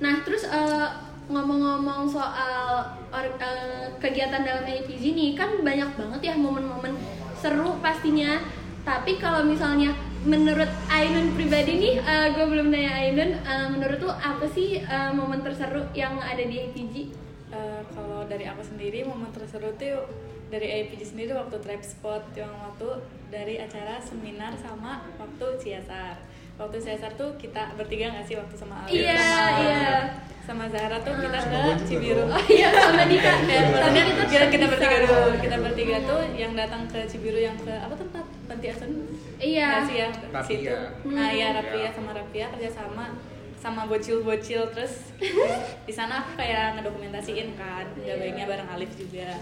Nah, 0.00 0.24
terus 0.24 0.48
uh, 0.48 1.05
ngomong-ngomong 1.26 2.06
soal 2.06 2.86
or- 3.10 3.38
uh, 3.42 3.86
kegiatan 3.98 4.46
dalam 4.46 4.62
APG 4.62 5.02
nih 5.14 5.30
kan 5.34 5.58
banyak 5.60 5.90
banget 5.98 6.20
ya 6.32 6.34
momen-momen 6.38 6.94
seru 7.38 7.78
pastinya. 7.82 8.38
Tapi 8.86 9.18
kalau 9.18 9.42
misalnya 9.42 9.90
menurut 10.22 10.70
Ainun 10.90 11.34
pribadi 11.34 11.74
nih, 11.78 11.94
gue 12.34 12.46
belum 12.46 12.70
nanya 12.70 12.92
Ainun, 13.02 13.30
uh, 13.42 13.66
menurut 13.74 13.98
tuh 13.98 14.14
apa 14.14 14.46
sih 14.50 14.78
uh, 14.82 15.10
momen 15.10 15.42
terseru 15.42 15.86
yang 15.94 16.18
ada 16.22 16.42
di 16.42 16.70
APG? 16.70 17.26
Eh, 17.46 17.82
kalau 17.94 18.26
dari 18.26 18.42
aku 18.42 18.58
sendiri 18.58 19.06
momen 19.06 19.30
terseru 19.30 19.70
tuh 19.78 20.02
dari 20.50 20.66
APG 20.66 21.14
sendiri 21.14 21.30
waktu 21.30 21.62
trap 21.62 21.78
spot 21.78 22.22
yang 22.34 22.50
waktu 22.58 23.06
dari 23.30 23.62
acara 23.62 24.02
seminar 24.02 24.50
sama 24.58 25.06
waktu 25.14 25.46
CSR 25.62 26.16
waktu 26.56 26.76
CSR 26.80 27.12
tuh 27.20 27.30
kita 27.36 27.76
bertiga 27.76 28.16
nggak 28.16 28.24
sih 28.24 28.36
waktu 28.40 28.54
sama 28.56 28.88
Ali 28.88 29.04
Iya, 29.04 29.20
sama, 29.20 29.60
iya. 29.60 29.90
sama 30.46 30.64
Zahra 30.72 30.98
tuh 31.04 31.12
kita 31.20 31.38
ke 31.42 31.60
Cibiru. 31.84 32.24
Oh 32.32 32.44
iya 32.48 32.68
sama 32.72 33.04
Dika. 33.04 33.32
Ya, 33.44 33.60
Tapi 33.68 33.98
kita, 34.08 34.22
kita 34.30 34.46
kita, 34.48 34.66
bertiga 34.72 34.96
dulu. 35.04 35.28
Kita 35.42 35.56
bertiga 35.60 35.96
tuh 36.06 36.20
yang 36.32 36.52
datang 36.56 36.82
ke 36.88 37.04
Cibiru 37.04 37.36
yang 37.36 37.56
ke 37.60 37.72
apa 37.74 37.92
tempat 37.92 38.24
panti 38.48 38.66
asuhan? 38.72 38.90
Iya. 39.36 39.68
Sih 39.84 39.96
ya? 40.00 40.08
Situ. 40.40 40.76
Nah 41.12 41.28
ya. 41.34 41.48
Rapia 41.60 41.88
sama 41.92 42.10
Rapia 42.16 42.46
kerjasama 42.48 43.04
sama 43.60 43.82
bocil-bocil 43.90 44.70
terus. 44.72 45.12
Di 45.88 45.92
sana 45.92 46.24
aku 46.24 46.40
kayak 46.40 46.80
ngedokumentasiin 46.80 47.58
kan. 47.58 47.84
Gabaynya 48.00 48.48
bareng 48.48 48.70
Alif 48.72 48.94
juga. 48.96 49.36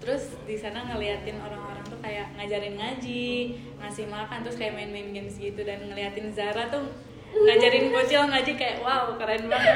Terus 0.00 0.32
di 0.48 0.56
sana 0.56 0.88
ngeliatin 0.88 1.36
tuh 1.44 1.69
kayak 2.00 2.26
ngajarin 2.34 2.74
ngaji 2.74 3.28
ngasih 3.76 4.06
makan 4.06 4.38
terus 4.40 4.56
kayak 4.56 4.72
main-main 4.72 5.10
games 5.10 5.36
gitu 5.36 5.60
dan 5.60 5.80
ngeliatin 5.82 6.28
Zara 6.30 6.66
tuh 6.66 6.84
ngajarin 7.30 7.88
bocil 7.88 8.26
ngaji 8.26 8.52
kayak 8.54 8.76
wow 8.80 9.14
keren 9.14 9.46
banget. 9.46 9.74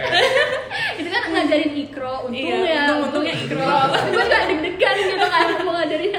Itu 0.99 1.07
kan 1.07 1.23
ngajarin 1.29 1.73
ikro 1.79 2.27
untung 2.27 2.35
Iya, 2.35 2.57
ya 2.59 2.83
untung- 2.85 3.01
untungnya 3.23 3.35
ikro. 3.37 3.63
gue 4.11 4.25
gak 4.27 4.43
deg-degan 4.49 4.95
gitu 4.99 5.15
kan 5.23 5.47
mau 5.63 5.73
ngajarin. 5.77 6.11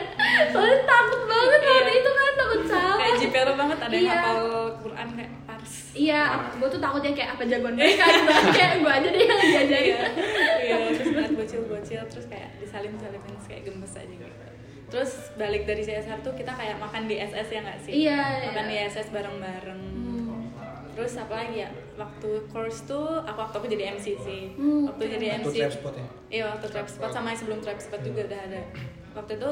Soalnya 0.47 0.79
takut 0.85 1.21
banget 1.25 1.59
waktu 1.61 1.83
Iya. 1.85 1.99
itu 1.99 2.11
kan 2.13 2.31
takut 2.35 2.61
salah. 2.65 2.95
Kayak 2.95 3.15
jipero 3.19 3.51
banget 3.53 3.77
ada 3.77 3.91
yang 3.91 4.05
Iya. 4.05 4.15
hafal 4.15 4.41
Quran 4.79 5.07
kayak 5.11 5.31
pars. 5.43 5.73
Iya, 5.91 6.21
gue 6.55 6.67
tuh 6.69 6.79
takutnya 6.79 7.11
kayak 7.11 7.29
apa 7.35 7.43
jagoan 7.45 7.75
mereka? 7.75 8.05
Gitu. 8.05 8.31
Kayak 8.55 8.71
gue 8.79 8.91
aja 8.93 9.07
deh 9.11 9.21
yang 9.21 9.39
diajarin. 9.41 9.75
Iya 9.75 10.03
iya 10.63 10.75
terus 10.89 11.07
ngeliat 11.09 11.33
bocil-bocil 11.39 12.01
terus 12.07 12.25
kayak 12.25 12.49
terus 12.55 12.71
kayak 12.71 13.61
gemes 13.63 13.91
aja 13.91 14.07
gitu 14.07 14.54
terus 14.95 15.35
balik 15.35 15.67
dari 15.67 15.83
CSR 15.83 16.23
tuh 16.23 16.31
kita 16.39 16.55
kayak 16.55 16.79
makan 16.79 17.03
di 17.03 17.19
SS 17.19 17.51
ya 17.51 17.59
nggak 17.67 17.79
sih? 17.83 17.93
Iya, 18.07 18.47
makan 18.47 18.65
iya. 18.71 18.87
di 18.87 18.95
SS 18.95 19.07
bareng-bareng. 19.11 19.81
Hmm. 19.91 20.47
terus 20.95 21.19
apa 21.19 21.35
lagi 21.35 21.67
ya? 21.67 21.69
Waktu 21.99 22.47
course 22.47 22.87
tuh 22.87 23.19
aku 23.27 23.35
waktu 23.43 23.55
aku 23.59 23.67
jadi 23.67 23.99
MC 23.99 24.15
sih. 24.23 24.55
Hmm. 24.55 24.87
waktu 24.87 25.19
jadi 25.19 25.43
Waktu 25.43 25.51
MC 25.51 25.55
trap 25.59 25.75
spot 25.75 25.95
ya? 25.99 26.07
iya 26.31 26.43
waktu 26.47 26.67
trap 26.71 26.87
spot 26.87 27.11
sama 27.11 27.35
yang 27.35 27.39
sebelum 27.43 27.59
trap 27.59 27.79
spot 27.83 27.99
juga 28.07 28.23
udah 28.23 28.39
ada. 28.39 28.61
Waktu 29.19 29.31
itu 29.35 29.49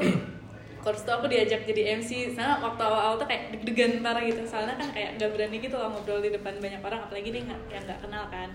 course 0.80 1.04
tuh 1.04 1.12
aku 1.12 1.28
diajak 1.28 1.68
jadi 1.68 2.00
MC 2.00 2.32
soalnya 2.32 2.64
waktu 2.64 2.80
awal-awal 2.80 3.20
tuh 3.20 3.28
kayak 3.28 3.52
deg-degan 3.52 4.00
parah 4.00 4.24
gitu. 4.24 4.40
Soalnya 4.48 4.80
kan 4.80 4.88
kayak 4.96 5.20
gak 5.20 5.28
berani 5.36 5.60
gitu 5.60 5.76
loh 5.76 5.92
ngobrol 5.92 6.24
di 6.24 6.32
depan 6.32 6.56
banyak 6.56 6.80
orang 6.80 7.04
apalagi 7.04 7.28
nih 7.28 7.44
nggak 7.44 7.60
yang 7.68 7.84
nggak 7.84 8.00
kenal 8.00 8.24
kan. 8.32 8.48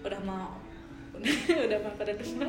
Udah 0.00 0.20
mau 0.24 0.56
udah 1.20 1.36
udah 1.68 1.78
mau 1.84 1.92
pada 2.00 2.16
depan 2.16 2.48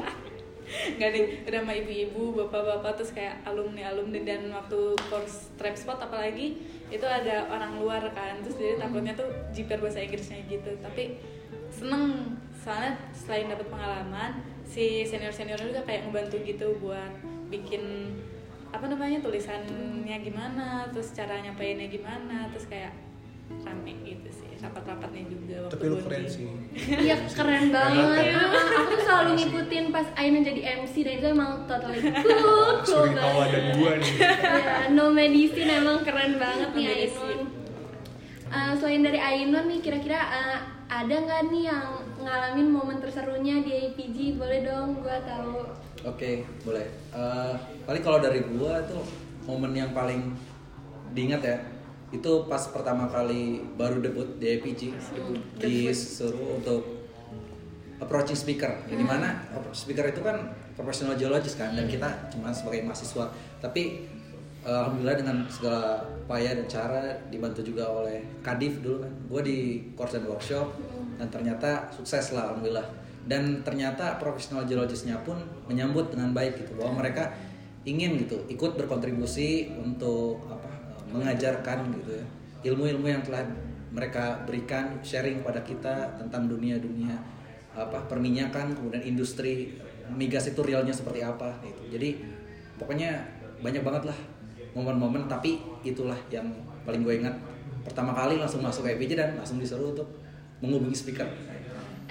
nggak 0.70 1.10
nih 1.12 1.24
udah 1.48 1.60
sama 1.66 1.74
ibu-ibu 1.76 2.24
bapak-bapak 2.46 3.02
terus 3.02 3.12
kayak 3.12 3.44
alumni 3.44 3.92
alumni 3.92 4.20
dan 4.24 4.48
waktu 4.54 4.96
course 5.10 5.52
trap 5.60 5.76
spot 5.76 6.00
apalagi 6.00 6.62
itu 6.92 7.08
ada 7.08 7.48
orang 7.52 7.80
luar 7.80 8.04
kan 8.12 8.40
terus 8.44 8.60
jadi 8.60 8.80
takutnya 8.80 9.14
tuh 9.16 9.28
jiper 9.56 9.80
bahasa 9.80 10.04
Inggrisnya 10.04 10.44
gitu. 10.48 10.72
Tapi 10.84 11.20
seneng 11.72 12.36
soalnya 12.62 13.00
selain 13.16 13.48
dapat 13.48 13.68
pengalaman 13.72 14.44
si 14.68 15.04
senior 15.04 15.34
seniornya 15.34 15.68
juga 15.72 15.84
kayak 15.84 16.08
ngebantu 16.08 16.36
gitu 16.46 16.68
buat 16.80 17.12
bikin 17.52 18.16
apa 18.72 18.88
namanya 18.88 19.20
tulisannya 19.20 20.18
gimana 20.24 20.88
terus 20.96 21.12
cara 21.12 21.44
nyampeinnya 21.44 21.92
gimana 21.92 22.48
terus 22.56 22.72
kayak 22.72 22.96
rame 23.64 23.94
gitu 24.04 24.30
sih 24.32 24.52
rapat-rapatnya 24.62 25.24
juga 25.26 25.56
waktu 25.66 25.74
Tapi 25.74 25.86
lu 25.90 25.98
keren 26.06 26.24
sih. 26.30 26.46
Iya 27.06 27.16
keren 27.34 27.66
banget. 27.74 28.30
ya. 28.30 28.42
Aku 28.78 28.94
tuh 28.94 29.00
selalu 29.02 29.30
ngikutin 29.42 29.86
pas 29.90 30.08
Aina 30.14 30.40
jadi 30.46 30.62
MC 30.86 30.94
dan 31.02 31.14
itu 31.18 31.28
emang 31.34 31.52
totally 31.66 32.00
cool, 32.22 32.70
cool 32.86 33.08
banget. 33.10 33.74
gua 33.76 33.92
nih. 33.98 34.14
Iya, 34.22 34.94
no 34.94 35.10
medicine 35.10 35.72
emang 35.82 36.06
keren 36.06 36.38
banget 36.38 36.70
nih. 36.78 37.10
Ainun. 37.10 37.40
Eh, 38.52 38.72
selain 38.78 39.02
dari 39.02 39.20
Ainun 39.20 39.66
nih 39.66 39.80
kira-kira 39.82 40.20
eh, 40.30 40.58
ada 40.92 41.16
nggak 41.16 41.42
nih 41.50 41.64
yang 41.72 41.88
ngalamin 42.22 42.68
momen 42.70 42.98
terserunya 43.02 43.66
di 43.66 43.72
APG? 43.90 44.38
Boleh 44.38 44.62
dong, 44.62 45.02
gua 45.02 45.18
tahu. 45.26 45.74
Oke, 46.06 46.46
boleh. 46.62 46.86
Eh, 47.18 47.54
paling 47.90 48.04
kalau 48.06 48.22
dari 48.22 48.46
gua 48.46 48.78
tuh 48.86 49.02
momen 49.50 49.74
yang 49.74 49.90
paling 49.90 50.38
diingat 51.12 51.42
ya 51.42 51.58
itu 52.12 52.32
pas 52.52 52.60
pertama 52.76 53.08
kali 53.08 53.64
baru 53.80 54.04
debut 54.04 54.28
di 54.36 54.60
APG 54.60 54.92
disuruh 55.64 56.60
untuk 56.60 56.84
approaching 58.04 58.36
speaker. 58.36 58.68
Ya, 58.92 58.96
di 59.00 59.06
mana 59.08 59.40
speaker 59.72 60.04
itu 60.12 60.20
kan 60.20 60.52
professional 60.76 61.16
geologist 61.16 61.56
kan 61.56 61.72
dan 61.72 61.88
kita 61.88 62.28
cuma 62.36 62.52
sebagai 62.52 62.84
mahasiswa. 62.84 63.32
Tapi 63.64 64.12
eh, 64.68 64.68
alhamdulillah 64.68 65.18
dengan 65.24 65.38
segala 65.48 66.04
upaya 66.28 66.52
dan 66.52 66.68
cara 66.68 67.16
dibantu 67.32 67.64
juga 67.64 67.88
oleh 67.88 68.20
Kadif 68.44 68.84
dulu 68.84 69.08
kan. 69.08 69.14
Gue 69.32 69.42
di 69.48 69.58
course 69.96 70.20
dan 70.20 70.28
workshop 70.28 70.68
dan 71.16 71.32
ternyata 71.32 71.88
sukses 71.96 72.36
lah 72.36 72.52
alhamdulillah. 72.52 72.92
Dan 73.22 73.62
ternyata 73.64 74.18
professional 74.18 74.66
geologisnya 74.68 75.16
pun 75.22 75.38
menyambut 75.70 76.12
dengan 76.12 76.34
baik 76.34 76.60
gitu 76.66 76.74
bahwa 76.76 77.06
mereka 77.06 77.30
ingin 77.86 78.18
gitu 78.18 78.42
ikut 78.50 78.76
berkontribusi 78.76 79.78
untuk 79.78 80.42
apa 80.50 80.81
mengajarkan 81.12 81.92
gitu 82.02 82.12
ya. 82.18 82.26
Ilmu-ilmu 82.72 83.08
yang 83.08 83.22
telah 83.22 83.44
mereka 83.92 84.42
berikan 84.48 84.98
sharing 85.04 85.44
pada 85.44 85.60
kita 85.62 86.16
tentang 86.16 86.48
dunia-dunia 86.48 87.12
apa 87.72 88.04
perminyakan 88.08 88.76
kemudian 88.76 89.04
industri 89.04 89.80
migas 90.12 90.48
itu 90.52 90.60
realnya 90.64 90.92
seperti 90.92 91.24
apa 91.24 91.60
gitu. 91.64 92.00
Jadi 92.00 92.24
pokoknya 92.80 93.20
banyak 93.60 93.84
banget 93.84 94.12
lah 94.12 94.18
momen-momen 94.72 95.28
tapi 95.28 95.60
itulah 95.84 96.18
yang 96.32 96.48
paling 96.88 97.04
gue 97.04 97.20
ingat. 97.24 97.36
Pertama 97.84 98.16
kali 98.16 98.40
langsung 98.40 98.64
masuk 98.64 98.88
ke 98.88 98.96
EPJ 98.96 99.12
dan 99.18 99.30
langsung 99.36 99.60
disuruh 99.60 99.92
untuk 99.92 100.08
menghubungi 100.64 100.96
speaker. 100.96 101.28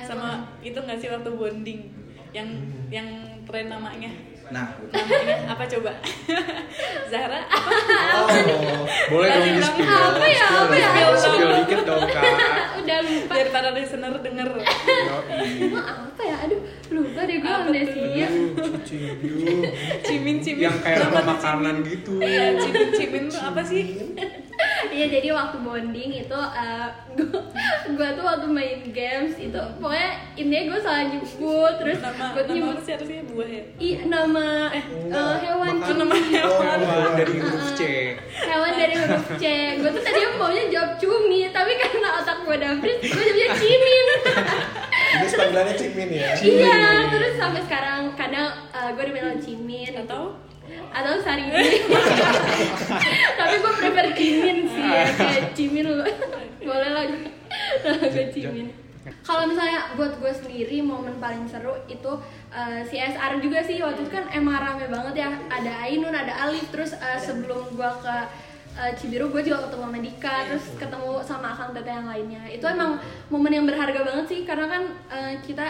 Sama 0.00 0.48
itu 0.60 0.76
nggak 0.76 0.98
sih 0.98 1.08
waktu 1.12 1.30
bonding? 1.32 1.80
Yang 2.30 2.48
yang 2.88 3.08
keren 3.44 3.68
namanya 3.72 4.10
nah 4.50 4.66
apa 5.46 5.62
coba 5.64 5.94
Zahra 7.10 7.40
apa 7.44 7.70
Oh, 8.10 8.26
Boleh 9.08 9.28
dong 9.28 9.38
Lagi 9.40 9.48
di 9.48 9.54
bilang, 9.56 9.72
spill. 9.72 9.86
apa 9.86 10.26
ya, 10.26 10.44
apa 10.46 10.74
ya? 10.74 10.88
Spill, 11.12 11.50
dikit 11.56 11.80
dong 11.82 12.02
kak. 12.04 12.22
Udah 12.76 12.98
lupa. 13.00 13.32
biar 13.32 13.48
para 13.48 13.68
listener 13.70 14.14
denger. 14.16 14.48
Emang 15.60 15.86
apa 15.86 16.22
ya? 16.22 16.36
Aduh, 16.40 16.60
lupa 16.90 17.20
deh 17.22 17.36
gue 17.38 17.52
amnesia. 17.52 18.28
Cimin 20.00 20.36
cimin 20.40 20.62
Yang 20.62 20.76
kayak 20.80 21.08
makanan 21.12 21.76
gitu. 21.82 22.12
iya 22.20 22.54
cimin 22.56 22.88
cimin 22.92 23.24
tuh 23.26 23.40
apa 23.40 23.60
sih 23.62 23.82
Iya 24.90 25.06
jadi 25.06 25.28
waktu 25.30 25.56
bonding 25.62 26.10
itu 26.18 26.34
uh, 26.34 26.88
gue 27.86 28.08
tuh 28.18 28.24
waktu 28.26 28.46
main 28.50 28.82
games 28.90 29.38
itu 29.38 29.62
pokoknya 29.78 30.10
intinya 30.34 30.62
gue 30.74 30.80
salah 30.82 31.04
nyebut 31.06 31.72
terus 31.78 31.98
nama 32.02 32.24
gue 32.34 32.42
nama 32.42 32.54
nyebut 32.54 32.74
apa 32.74 32.82
sih 32.82 32.92
harusnya 32.98 33.22
buah 33.30 33.48
ya? 33.48 33.62
I 33.78 33.90
nama 34.04 34.46
eh 34.74 34.84
uh, 35.14 35.34
hewan 35.38 35.74
Makan. 35.78 35.94
nama 35.94 36.16
hewan. 36.18 36.78
Hewan 36.82 37.12
dari 37.14 37.34
huruf 37.38 37.66
C. 37.78 37.80
hewan 38.34 38.72
dari 38.74 38.94
huruf 38.98 39.24
C. 39.38 39.44
Gue 39.78 39.90
tuh 39.94 40.02
tadi 40.02 40.20
maunya 40.34 40.64
jawab 40.68 40.92
cumi 40.98 41.40
tapi 41.54 41.72
karena 41.78 42.08
otak 42.18 42.38
gue 42.42 42.54
udah 42.58 42.72
freeze 42.82 43.02
gue 43.06 43.22
jawabnya 43.22 43.48
cimin. 43.62 44.06
Ini 45.10 45.26
panggilannya 45.34 45.74
Cimin 45.74 46.08
ya. 46.14 46.30
iya 46.38 46.80
terus 47.10 47.34
sampai 47.34 47.62
sekarang 47.66 48.14
kadang 48.14 48.50
uh, 48.70 48.90
gue 48.94 49.04
dibilang 49.06 49.38
cimin. 49.38 49.92
Atau 50.02 50.38
atau 50.90 51.14
sarimi 51.22 51.54
tapi 53.38 53.54
gue 53.62 53.72
prefer 53.78 54.06
cimin 54.14 54.58
sih 54.66 54.82
ya 54.82 55.06
kayak 55.14 55.44
cimin 55.54 55.86
lu 55.86 56.04
boleh 56.68 56.90
lah. 56.92 57.04
Gue 57.08 57.94
gue 58.10 58.26
cimin 58.34 58.68
kalau 59.24 59.48
misalnya 59.48 59.96
buat 59.96 60.20
gue 60.20 60.32
sendiri 60.32 60.84
momen 60.84 61.16
paling 61.16 61.48
seru 61.48 61.72
itu 61.88 62.12
uh, 62.52 62.80
CSR 62.84 63.40
juga 63.40 63.64
sih. 63.64 63.80
Waktu 63.80 64.04
itu 64.04 64.12
kan 64.12 64.28
emang 64.28 64.60
rame 64.60 64.86
banget 64.92 65.24
ya. 65.24 65.28
Ada 65.48 65.88
Ainun 65.88 66.12
ada 66.12 66.48
Alif. 66.48 66.68
Terus 66.68 66.92
uh, 66.98 67.16
sebelum 67.16 67.72
gue 67.72 67.90
ke 68.04 68.16
uh, 68.76 68.90
Cibiru 68.98 69.32
gue 69.32 69.40
juga 69.40 69.64
ketemu 69.64 69.82
sama 69.88 69.98
Dika. 70.04 70.36
Terus 70.52 70.64
ketemu 70.76 71.10
sama 71.24 71.46
akang 71.56 71.72
tete 71.72 71.88
yang 71.88 72.08
lainnya. 72.10 72.42
Itu 72.52 72.68
emang 72.68 73.00
momen 73.32 73.52
yang 73.54 73.64
berharga 73.64 74.04
banget 74.04 74.26
sih. 74.28 74.40
Karena 74.44 74.66
kan 74.68 74.82
uh, 75.08 75.32
kita 75.48 75.66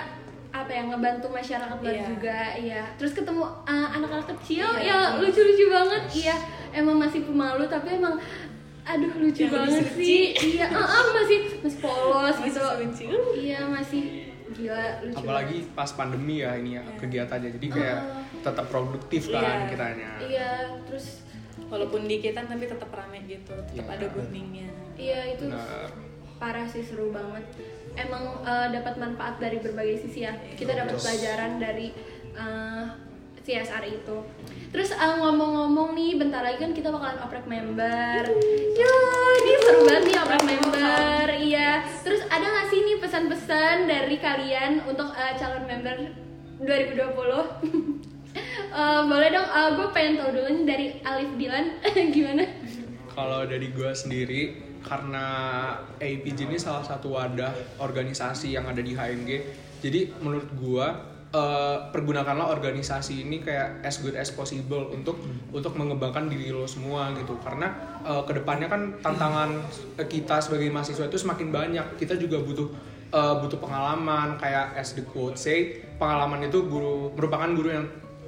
apa 0.70 0.78
ya 0.78 0.86
ngebantu 0.86 1.26
masyarakat 1.26 1.76
baru 1.76 1.90
Iya. 1.90 2.06
juga 2.06 2.38
iya 2.54 2.82
terus 2.94 3.10
ketemu 3.10 3.42
uh, 3.42 3.88
anak-anak 3.90 4.26
kecil 4.38 4.70
Iya, 4.78 4.94
ya 5.10 5.18
lucu-lucu 5.18 5.66
banget 5.66 6.02
iya 6.14 6.36
emang 6.70 6.94
masih 6.94 7.26
pemalu 7.26 7.66
tapi 7.66 7.98
emang 7.98 8.14
aduh 8.80 9.10
lucu 9.18 9.42
Yang 9.42 9.50
banget 9.50 9.82
lebih 9.82 9.98
sih 9.98 10.24
iya 10.54 10.66
uh, 10.72 10.78
uh, 10.78 11.10
masih 11.10 11.38
masih 11.58 11.78
polos 11.82 12.36
Masih 12.38 12.46
gitu 12.46 12.60
lucu. 12.62 13.06
iya 13.34 13.60
masih 13.66 14.02
gila 14.50 14.78
lucu 15.02 15.18
Apalagi 15.18 15.56
pas 15.74 15.90
pandemi 15.90 16.38
ya 16.38 16.54
ini 16.54 16.74
ya 16.74 16.82
kegiatannya. 16.94 17.50
Jadi 17.50 17.66
kayak 17.66 17.98
tetap 18.40 18.66
produktif 18.66 19.22
kan 19.28 19.42
Iya. 19.42 19.66
kitanya. 19.66 20.10
banget. 20.12 20.28
iya 20.30 20.50
terus 20.86 21.06
walaupun 21.66 22.06
dikitan 22.06 22.46
tapi 22.46 22.64
tetap 22.64 22.90
rame 22.90 23.18
gitu 23.24 23.54
tetap 23.66 23.86
Iya. 23.86 23.94
ada 23.96 24.06
bondingnya 24.08 24.70
iya 24.94 25.34
itu 25.34 25.50
Benar. 25.50 26.09
Parah 26.40 26.64
sih 26.64 26.80
seru 26.80 27.12
banget. 27.12 27.44
Emang 27.94 28.40
eh, 28.42 28.68
dapat 28.72 28.96
manfaat 28.96 29.36
dari 29.36 29.60
berbagai 29.60 30.00
sisi 30.08 30.24
ya. 30.24 30.32
Kita 30.56 30.72
dapat 30.72 30.96
pelajaran 30.96 31.60
dari 31.60 31.92
eh, 32.34 32.86
CSR 33.44 33.84
itu. 33.84 34.18
Terus 34.72 34.96
eh, 34.96 35.14
ngomong-ngomong 35.20 35.92
nih 35.92 36.16
bentar 36.16 36.40
lagi 36.40 36.64
kan 36.64 36.72
kita 36.72 36.88
bakalan 36.88 37.20
oprek 37.20 37.44
member. 37.44 38.24
Yo 38.72 38.94
ini 39.44 39.52
seru 39.60 39.80
banget 39.84 40.04
nih 40.08 40.16
oprek 40.16 40.44
member 40.48 41.26
iya. 41.36 41.84
Terus 42.00 42.24
ada 42.32 42.42
nggak 42.48 42.66
sih 42.72 42.80
nih 42.88 42.96
pesan-pesan 42.96 43.76
dari 43.84 44.16
kalian 44.16 44.88
untuk 44.88 45.12
eh, 45.12 45.36
calon 45.36 45.68
member 45.68 45.96
2020 46.64 48.00
Eh, 48.70 49.02
boleh 49.02 49.34
dong, 49.34 49.48
gue 49.50 49.88
pengen 49.90 50.22
tahu 50.22 50.30
dulu 50.30 50.48
nih 50.54 50.64
dari 50.64 50.86
Alif 51.02 51.34
Dilan 51.34 51.66
gimana? 52.14 52.46
Kalau 53.10 53.42
dari 53.42 53.66
gue 53.74 53.90
sendiri, 53.90 54.69
karena 54.80 55.26
APJ 56.00 56.48
ini 56.48 56.58
salah 56.58 56.84
satu 56.84 57.14
wadah 57.16 57.80
organisasi 57.80 58.56
yang 58.56 58.66
ada 58.66 58.80
di 58.80 58.96
HMG, 58.96 59.30
jadi 59.80 60.12
menurut 60.20 60.48
gue 60.56 60.86
eh, 61.32 61.78
pergunakanlah 61.88 62.52
organisasi 62.52 63.24
ini 63.24 63.40
kayak 63.40 63.80
as 63.86 64.02
good 64.04 64.16
as 64.16 64.28
possible 64.34 64.92
untuk 64.92 65.16
untuk 65.54 65.72
mengembangkan 65.76 66.28
diri 66.28 66.52
lo 66.52 66.68
semua 66.68 67.12
gitu. 67.16 67.38
Karena 67.40 67.72
eh, 68.04 68.22
ke 68.28 68.32
depannya 68.36 68.68
kan 68.68 69.00
tantangan 69.00 69.50
kita 69.96 70.42
sebagai 70.44 70.68
mahasiswa 70.68 71.08
itu 71.08 71.16
semakin 71.16 71.48
banyak. 71.48 71.86
Kita 71.96 72.20
juga 72.20 72.40
butuh 72.42 72.68
eh, 73.12 73.34
butuh 73.40 73.58
pengalaman 73.62 74.36
kayak 74.36 74.76
as 74.76 74.92
the 74.92 75.04
quote 75.04 75.40
say, 75.40 75.80
pengalaman 75.96 76.44
itu 76.44 76.66
guru 76.68 77.12
merupakan 77.16 77.48
guru 77.52 77.68
yang 77.72 77.86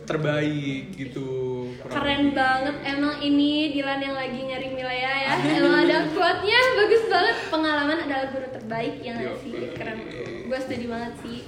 terbaik 0.08 0.96
gitu. 0.96 1.51
Keren 1.80 2.36
banget 2.36 2.76
emang 2.84 3.16
ini 3.22 3.72
Dilan 3.72 4.00
yang 4.02 4.16
lagi 4.16 4.40
nyari 4.42 4.68
Milea 4.72 5.14
ya. 5.28 5.32
Emang 5.56 5.86
ada 5.86 6.08
quote-nya 6.12 6.60
bagus 6.76 7.02
banget. 7.08 7.36
Pengalaman 7.48 7.98
adalah 8.04 8.26
guru 8.34 8.48
terbaik 8.52 9.00
yang 9.00 9.18
sih 9.40 9.72
keren. 9.72 9.98
Gue 10.48 10.58
setuju 10.58 10.86
banget 10.92 11.14
sih. 11.24 11.38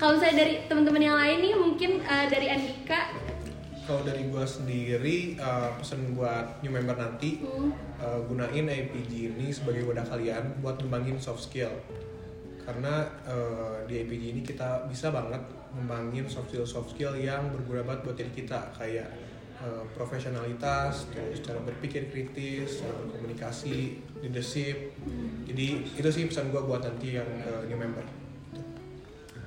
Kalau 0.00 0.16
saya 0.18 0.32
dari 0.34 0.64
teman-teman 0.66 1.02
yang 1.02 1.16
lain 1.16 1.38
nih 1.44 1.54
mungkin 1.54 1.90
eh, 2.02 2.26
dari 2.28 2.46
Andika 2.50 3.12
Kalau 3.84 4.00
dari 4.00 4.24
gue 4.32 4.44
sendiri, 4.48 5.36
uh, 5.36 5.76
pesan 5.76 6.16
buat 6.16 6.64
new 6.64 6.72
member 6.72 6.96
nanti, 6.96 7.44
hmm, 7.44 7.68
uh, 8.00 8.16
gunain 8.24 8.64
APG 8.64 9.36
ini 9.36 9.52
sebagai 9.52 9.84
wadah 9.84 10.08
kalian 10.08 10.56
buat 10.64 10.80
ngembangin 10.80 11.20
soft 11.20 11.44
skill. 11.44 11.68
Karena 12.64 13.04
uh, 13.28 13.84
di 13.84 14.00
APG 14.00 14.22
ini 14.32 14.40
kita 14.40 14.88
bisa 14.88 15.12
banget 15.12 15.44
ngembangin 15.74 16.24
soft 16.30 16.48
skill 16.48 16.64
soft 16.64 16.94
skill 16.94 17.12
yang 17.18 17.50
berguna 17.50 17.82
banget 17.82 18.00
buat 18.06 18.16
diri 18.16 18.32
kita 18.32 18.72
kayak 18.78 19.10
uh, 19.62 19.84
profesionalitas, 19.94 21.06
terus 21.12 21.44
cara 21.44 21.60
berpikir 21.62 22.10
kritis, 22.10 22.82
cara 22.82 22.94
berkomunikasi, 23.04 24.00
leadership. 24.24 24.96
Jadi 25.46 25.66
itu 25.94 26.08
sih 26.10 26.24
pesan 26.26 26.50
gue 26.50 26.62
buat 26.64 26.82
nanti 26.82 27.18
yang 27.18 27.28
uh, 27.44 27.62
new 27.68 27.78
member. 27.78 28.02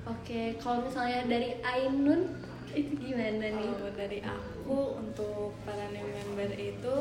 Oke, 0.07 0.55
kalau 0.63 0.87
misalnya 0.87 1.27
dari 1.27 1.59
Ainun 1.59 2.31
itu 2.71 2.91
gimana 2.95 3.43
nih? 3.43 3.69
Kalau 3.75 3.91
dari 3.91 4.19
aku 4.23 4.79
untuk 5.03 5.51
para 5.67 5.91
new 5.91 6.07
member 6.07 6.51
itu 6.55 6.95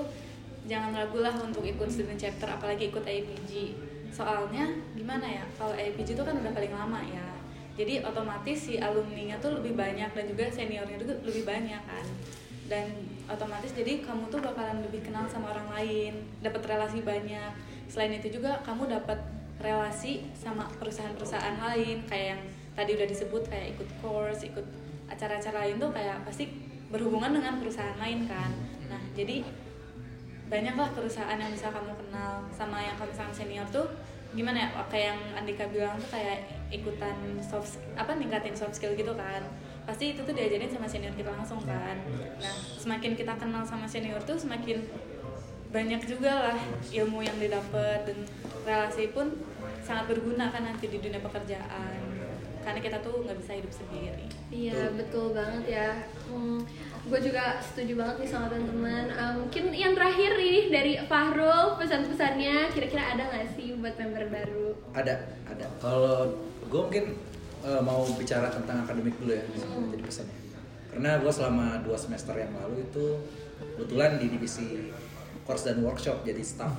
jangan 0.67 0.91
ragu 0.91 1.23
lah 1.23 1.35
untuk 1.39 1.63
ikut 1.63 1.87
student 1.87 2.19
chapter 2.19 2.51
apalagi 2.51 2.91
ikut 2.91 3.07
APG. 3.07 3.79
Soalnya 4.11 4.75
gimana 4.99 5.23
ya? 5.23 5.45
Kalau 5.55 5.75
APG 5.75 6.19
itu 6.19 6.23
kan 6.27 6.35
udah 6.35 6.51
paling 6.51 6.75
lama 6.75 6.99
ya. 7.07 7.27
Jadi 7.77 8.01
otomatis 8.01 8.57
si 8.57 8.81
alumninya 8.81 9.37
tuh 9.37 9.61
lebih 9.61 9.77
banyak 9.77 10.09
dan 10.11 10.25
juga 10.25 10.49
seniornya 10.49 10.97
juga 10.97 11.15
lebih 11.23 11.45
banyak 11.45 11.83
kan. 11.85 12.07
Dan 12.66 12.87
otomatis 13.30 13.70
jadi 13.70 14.02
kamu 14.02 14.26
tuh 14.26 14.42
bakalan 14.42 14.82
lebih 14.82 15.06
kenal 15.06 15.26
sama 15.30 15.54
orang 15.54 15.70
lain, 15.70 16.12
dapat 16.42 16.62
relasi 16.66 17.02
banyak. 17.02 17.52
Selain 17.87 18.11
itu 18.14 18.38
juga 18.42 18.58
kamu 18.66 18.90
dapat 18.90 19.23
relasi 19.62 20.26
sama 20.37 20.68
perusahaan-perusahaan 20.76 21.56
lain 21.56 22.04
kayak 22.04 22.37
yang 22.37 22.42
tadi 22.76 22.92
udah 22.92 23.08
disebut 23.08 23.42
kayak 23.49 23.78
ikut 23.78 23.88
course, 24.02 24.44
ikut 24.44 24.66
acara-acara 25.06 25.64
lain 25.64 25.78
tuh 25.78 25.90
kayak 25.94 26.26
pasti 26.26 26.50
berhubungan 26.90 27.38
dengan 27.38 27.56
perusahaan 27.62 27.96
lain 27.96 28.26
kan. 28.26 28.50
Nah, 28.90 29.00
jadi 29.14 29.46
banyaklah 30.46 30.94
perusahaan 30.94 31.35
yang 31.35 31.50
bisa 31.50 31.70
kamu 31.75 31.90
kenal 32.06 32.46
sama 32.54 32.78
yang 32.78 32.94
kamu 32.94 33.11
sama 33.14 33.32
senior 33.35 33.66
tuh 33.75 33.87
gimana 34.35 34.66
ya 34.66 34.68
kayak 34.87 35.14
yang 35.14 35.20
Andika 35.38 35.64
bilang 35.70 35.96
tuh 35.99 36.11
kayak 36.12 36.46
ikutan 36.70 37.16
soft 37.42 37.80
apa 37.99 38.14
ningkatin 38.14 38.54
soft 38.54 38.76
skill 38.76 38.94
gitu 38.94 39.11
kan 39.16 39.42
pasti 39.87 40.12
itu 40.12 40.21
tuh 40.26 40.35
diajarin 40.35 40.69
sama 40.69 40.90
senior 40.90 41.14
kita 41.14 41.31
langsung 41.31 41.62
kan 41.62 41.97
nah 42.43 42.55
semakin 42.76 43.14
kita 43.14 43.33
kenal 43.38 43.62
sama 43.62 43.87
senior 43.87 44.19
tuh 44.26 44.35
semakin 44.35 44.83
banyak 45.71 46.02
juga 46.07 46.33
lah 46.50 46.59
ilmu 46.90 47.23
yang 47.23 47.38
didapat 47.38 48.07
dan 48.07 48.19
relasi 48.66 49.11
pun 49.14 49.31
sangat 49.83 50.11
berguna 50.11 50.50
kan 50.50 50.66
nanti 50.66 50.90
di 50.90 50.99
dunia 50.99 51.23
pekerjaan 51.23 52.02
karena 52.66 52.81
kita 52.83 52.99
tuh 52.99 53.23
nggak 53.23 53.38
bisa 53.38 53.52
hidup 53.55 53.71
sendiri 53.71 54.26
Iya 54.47 54.95
betul 54.95 55.35
banget 55.35 55.64
ya. 55.66 55.90
Hmm, 56.31 56.62
gue 57.11 57.19
juga 57.19 57.59
setuju 57.59 57.99
banget 57.99 58.16
nih 58.23 58.31
sama 58.31 58.47
teman-teman. 58.47 59.11
Eh, 59.11 59.33
mungkin 59.43 59.64
yang 59.75 59.93
terakhir 59.99 60.38
ini 60.38 60.71
dari 60.71 60.93
Fahrul 61.11 61.75
pesan-pesannya 61.83 62.71
kira-kira 62.71 63.19
ada 63.19 63.26
nggak 63.26 63.59
sih 63.59 63.75
buat 63.75 63.99
member 63.99 64.31
baru? 64.31 64.69
ada 64.95 65.14
ada 65.50 65.66
kalau 65.83 66.31
gue 66.71 66.81
mungkin 66.81 67.19
eh, 67.66 67.82
mau 67.82 68.06
bicara 68.14 68.46
tentang 68.49 68.87
akademik 68.87 69.18
dulu 69.18 69.35
ya 69.35 69.42
jadi 69.90 70.02
pesannya 70.06 70.46
karena 70.96 71.20
gue 71.20 71.28
selama 71.28 71.85
dua 71.85 72.00
semester 72.00 72.32
yang 72.32 72.56
lalu 72.56 72.80
itu 72.88 73.20
kebetulan 73.76 74.16
di 74.16 74.32
divisi 74.32 74.88
course 75.44 75.68
dan 75.68 75.85
workshop 75.85 76.25
jadi 76.25 76.40
staff. 76.40 76.73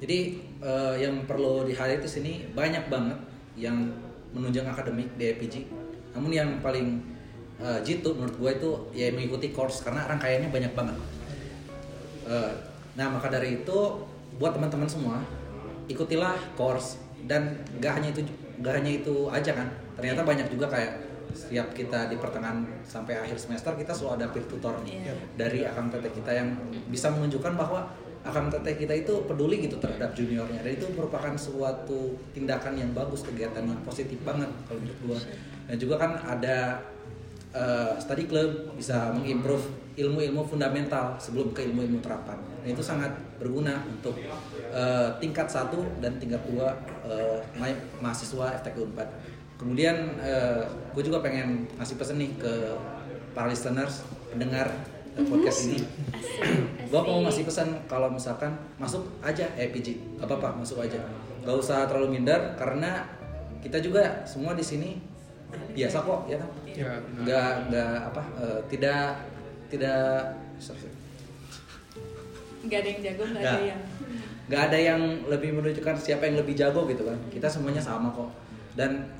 Jadi 0.00 0.40
eh, 0.64 0.94
yang 1.04 1.28
perlu 1.28 1.68
di 1.68 1.76
highlight 1.76 2.00
di 2.00 2.08
sini 2.08 2.32
banyak 2.56 2.88
banget 2.88 3.20
yang 3.60 3.92
menunjang 4.32 4.64
akademik 4.64 5.12
di 5.20 5.28
APG 5.28 5.54
namun 6.16 6.32
yang 6.32 6.64
paling 6.64 7.04
eh, 7.60 7.84
jitu 7.84 8.16
menurut 8.16 8.36
gue 8.40 8.50
itu 8.56 8.70
ya 8.96 9.12
mengikuti 9.12 9.52
course 9.52 9.84
karena 9.84 10.08
rangkaiannya 10.08 10.48
banyak 10.48 10.72
banget. 10.72 10.96
Eh, 12.32 12.52
nah 12.96 13.12
maka 13.12 13.28
dari 13.28 13.60
itu 13.60 13.78
buat 14.40 14.56
teman-teman 14.56 14.88
semua 14.88 15.20
ikutilah 15.84 16.56
course 16.56 16.96
dan 17.28 17.60
gak 17.76 18.00
hanya 18.00 18.16
itu 18.16 18.24
gak 18.62 18.74
hanya 18.80 18.92
itu 19.02 19.28
aja 19.28 19.52
kan. 19.52 19.68
Ternyata 19.96 20.20
banyak 20.24 20.48
juga 20.52 20.68
kayak 20.68 20.92
setiap 21.36 21.68
kita 21.76 22.08
di 22.08 22.16
pertengahan 22.16 22.64
sampai 22.80 23.20
akhir 23.20 23.36
semester 23.36 23.76
kita 23.76 23.92
selalu 23.92 24.24
ada 24.24 24.26
peer 24.32 24.46
tutor 24.48 24.72
nih 24.80 25.04
Iya. 25.04 25.14
dari 25.36 25.60
akang 25.68 25.92
teteh 25.92 26.08
kita 26.16 26.32
yang 26.32 26.48
bisa 26.88 27.12
menunjukkan 27.12 27.52
bahwa 27.60 27.84
akang 28.24 28.48
teteh 28.48 28.74
kita 28.80 28.94
itu 28.96 29.12
peduli 29.28 29.60
gitu 29.60 29.76
terhadap 29.76 30.16
juniornya. 30.16 30.64
Dan 30.64 30.72
itu 30.80 30.88
merupakan 30.96 31.36
suatu 31.36 32.16
tindakan 32.32 32.74
yang 32.80 32.90
bagus 32.96 33.22
kegiatan 33.22 33.62
yang 33.68 33.80
positif 33.84 34.16
banget 34.24 34.48
kalau 34.66 34.80
menurut 34.80 35.00
gua. 35.04 35.18
Dan 35.68 35.76
juga 35.76 35.94
kan 36.00 36.16
ada 36.24 36.80
eh, 37.56 37.96
study 37.96 38.28
club 38.28 38.76
bisa 38.76 39.08
mengimprove 39.16 39.64
ilmu-ilmu 39.96 40.44
fundamental 40.44 41.16
sebelum 41.16 41.56
ke 41.56 41.64
ilmu-ilmu 41.64 42.04
terapan. 42.04 42.36
Dan 42.60 42.76
itu 42.76 42.84
sangat 42.84 43.16
berguna 43.40 43.80
untuk 43.88 44.20
eh, 44.68 45.08
tingkat 45.16 45.48
satu 45.48 45.80
dan 46.04 46.20
tingkat 46.20 46.44
dua 46.44 46.76
ma- 47.56 47.82
mahasiswa 48.04 48.60
FTK 48.60 48.76
Unpad 48.82 49.08
kemudian 49.56 49.96
gue 50.92 51.00
juga 51.00 51.24
pengen 51.24 51.64
ngasih 51.80 51.96
pesan 51.96 52.20
nih 52.20 52.28
ke 52.36 52.76
para 53.36 53.52
listeners 53.52 54.00
pendengar 54.32 54.68
eh, 55.12 55.24
podcast 55.28 55.68
ini. 55.68 55.80
Gue 56.92 57.00
mau 57.04 57.20
ngasih 57.28 57.44
pesan 57.44 57.68
kalau 57.84 58.08
misalkan 58.08 58.56
masuk 58.80 59.04
aja 59.20 59.44
gak 59.52 60.24
apa-apa 60.24 60.64
masuk 60.64 60.80
aja. 60.80 60.96
Gak 61.44 61.56
usah 61.56 61.84
terlalu 61.84 62.16
minder 62.16 62.56
karena 62.56 63.04
kita 63.60 63.80
juga 63.84 64.24
semua 64.24 64.56
di 64.56 64.64
sini 64.64 64.96
biasa 65.76 65.96
kok 66.02 66.20
ya 66.26 66.36
kan? 66.40 66.50
Ya, 66.76 66.90
nggak 67.24 67.50
nggak 67.72 67.94
apa 68.12 68.22
eh, 68.40 68.60
tidak 68.72 69.04
tidak 69.72 70.34
sorry, 70.60 70.86
sorry. 70.86 70.96
nggak 72.66 72.78
ada 72.82 72.88
yang 72.88 73.00
jago 73.02 73.22
nggak 73.30 73.44
ada 73.44 73.62
yang 73.62 73.80
nggak 74.46 74.62
ada 74.70 74.78
yang 74.78 75.00
lebih 75.26 75.50
menunjukkan 75.58 75.94
siapa 75.98 76.30
yang 76.30 76.38
lebih 76.38 76.54
jago 76.54 76.86
gitu 76.86 77.02
kan. 77.02 77.18
Kita 77.34 77.50
semuanya 77.50 77.82
sama 77.82 78.14
kok. 78.14 78.30
Dan 78.78 79.10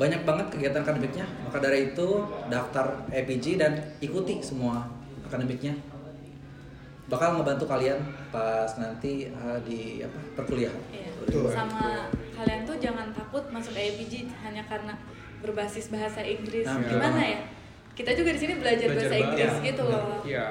banyak 0.00 0.24
banget 0.24 0.46
kegiatan 0.48 0.80
akademiknya. 0.80 1.28
Maka 1.44 1.60
dari 1.60 1.92
itu 1.92 2.24
daftar 2.48 3.04
APG 3.12 3.60
dan 3.60 3.76
ikuti 4.00 4.40
semua 4.40 4.88
akademiknya. 5.28 5.76
Bakal 7.12 7.36
ngebantu 7.36 7.68
kalian 7.68 8.00
pas 8.32 8.72
nanti 8.80 9.28
eh, 9.28 9.58
di 9.68 10.00
apa 10.00 10.18
perkuliahan. 10.40 10.80
Iya. 10.88 11.08
Sama 11.52 12.08
kalian 12.32 12.64
tuh 12.64 12.76
jangan 12.80 13.12
takut 13.12 13.44
masuk 13.52 13.76
APG 13.76 14.32
hanya 14.48 14.64
karena 14.64 14.96
berbasis 15.42 15.90
bahasa 15.90 16.22
Inggris 16.22 16.64
Nah, 16.64 16.80
gimana 16.80 17.20
ya 17.20 17.40
kita 17.92 18.16
juga 18.16 18.32
di 18.32 18.40
sini 18.40 18.54
belajar, 18.56 18.88
Belajar 18.88 19.04
bahasa. 19.04 19.16
Inggris 19.20 19.52
Ya, 19.52 19.66
gitu 19.66 19.82
loh 19.84 20.04
Iya. 20.24 20.46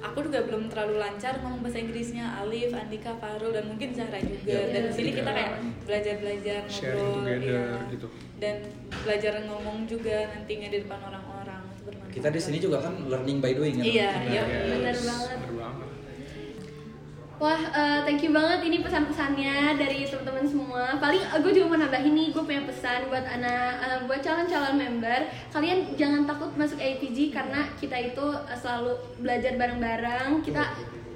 aku 0.00 0.18
juga 0.24 0.40
belum 0.48 0.72
terlalu 0.72 0.96
lancar 0.96 1.34
ngomong 1.44 1.60
bahasa 1.60 1.76
Inggrisnya 1.76 2.24
Alif, 2.40 2.72
Andika, 2.72 3.12
Farul 3.20 3.52
dan 3.52 3.68
mungkin 3.68 3.92
Zahra 3.92 4.16
juga 4.16 4.48
Iya, 4.48 4.72
dan 4.72 4.82
di 4.88 4.92
sini 4.96 5.10
iya. 5.12 5.18
kita 5.20 5.30
kayak 5.30 5.50
belajar 5.84 6.14
belajar 6.16 6.60
Sharing 6.64 6.96
ngobrol 6.96 7.20
together, 7.20 7.68
iya. 7.76 7.90
gitu. 7.92 8.06
dan 8.40 8.56
belajar 9.04 9.32
ngomong 9.44 9.78
juga 9.84 10.16
nantinya 10.30 10.68
di 10.70 10.78
depan 10.80 11.00
orang-orang 11.04 11.62
kita 12.10 12.26
di 12.26 12.40
sini 12.40 12.58
juga 12.58 12.80
kan 12.80 12.94
learning 13.06 13.38
by 13.38 13.52
doing 13.52 13.76
kan 13.76 13.84
Iya, 13.84 14.10
iya. 14.26 14.42
Benar 14.66 14.96
banget. 14.96 15.38
Wah, 17.40 17.56
eh, 17.56 17.98
thank 18.04 18.20
you 18.20 18.36
banget 18.36 18.68
ini 18.68 18.84
pesan-pesannya 18.84 19.80
dari 19.80 20.04
teman-teman 20.04 20.44
semua. 20.44 21.00
Paling 21.00 21.24
gue 21.40 21.52
juga 21.56 21.66
mau 21.72 21.80
nambahin 21.80 22.12
nih, 22.12 22.36
gue 22.36 22.44
punya 22.44 22.68
pesan 22.68 23.08
buat 23.08 23.24
anak, 23.24 23.72
eh, 23.80 23.98
buat 24.04 24.20
calon-calon 24.20 24.76
member. 24.76 25.24
Kalian 25.48 25.96
jangan 25.96 26.28
takut 26.28 26.52
masuk 26.60 26.76
APG 26.76 27.32
karena 27.32 27.64
kita 27.80 27.96
itu 27.96 28.26
eh, 28.44 28.58
selalu 28.60 28.92
belajar 29.24 29.56
bareng-bareng. 29.56 30.44
Kita 30.44 30.68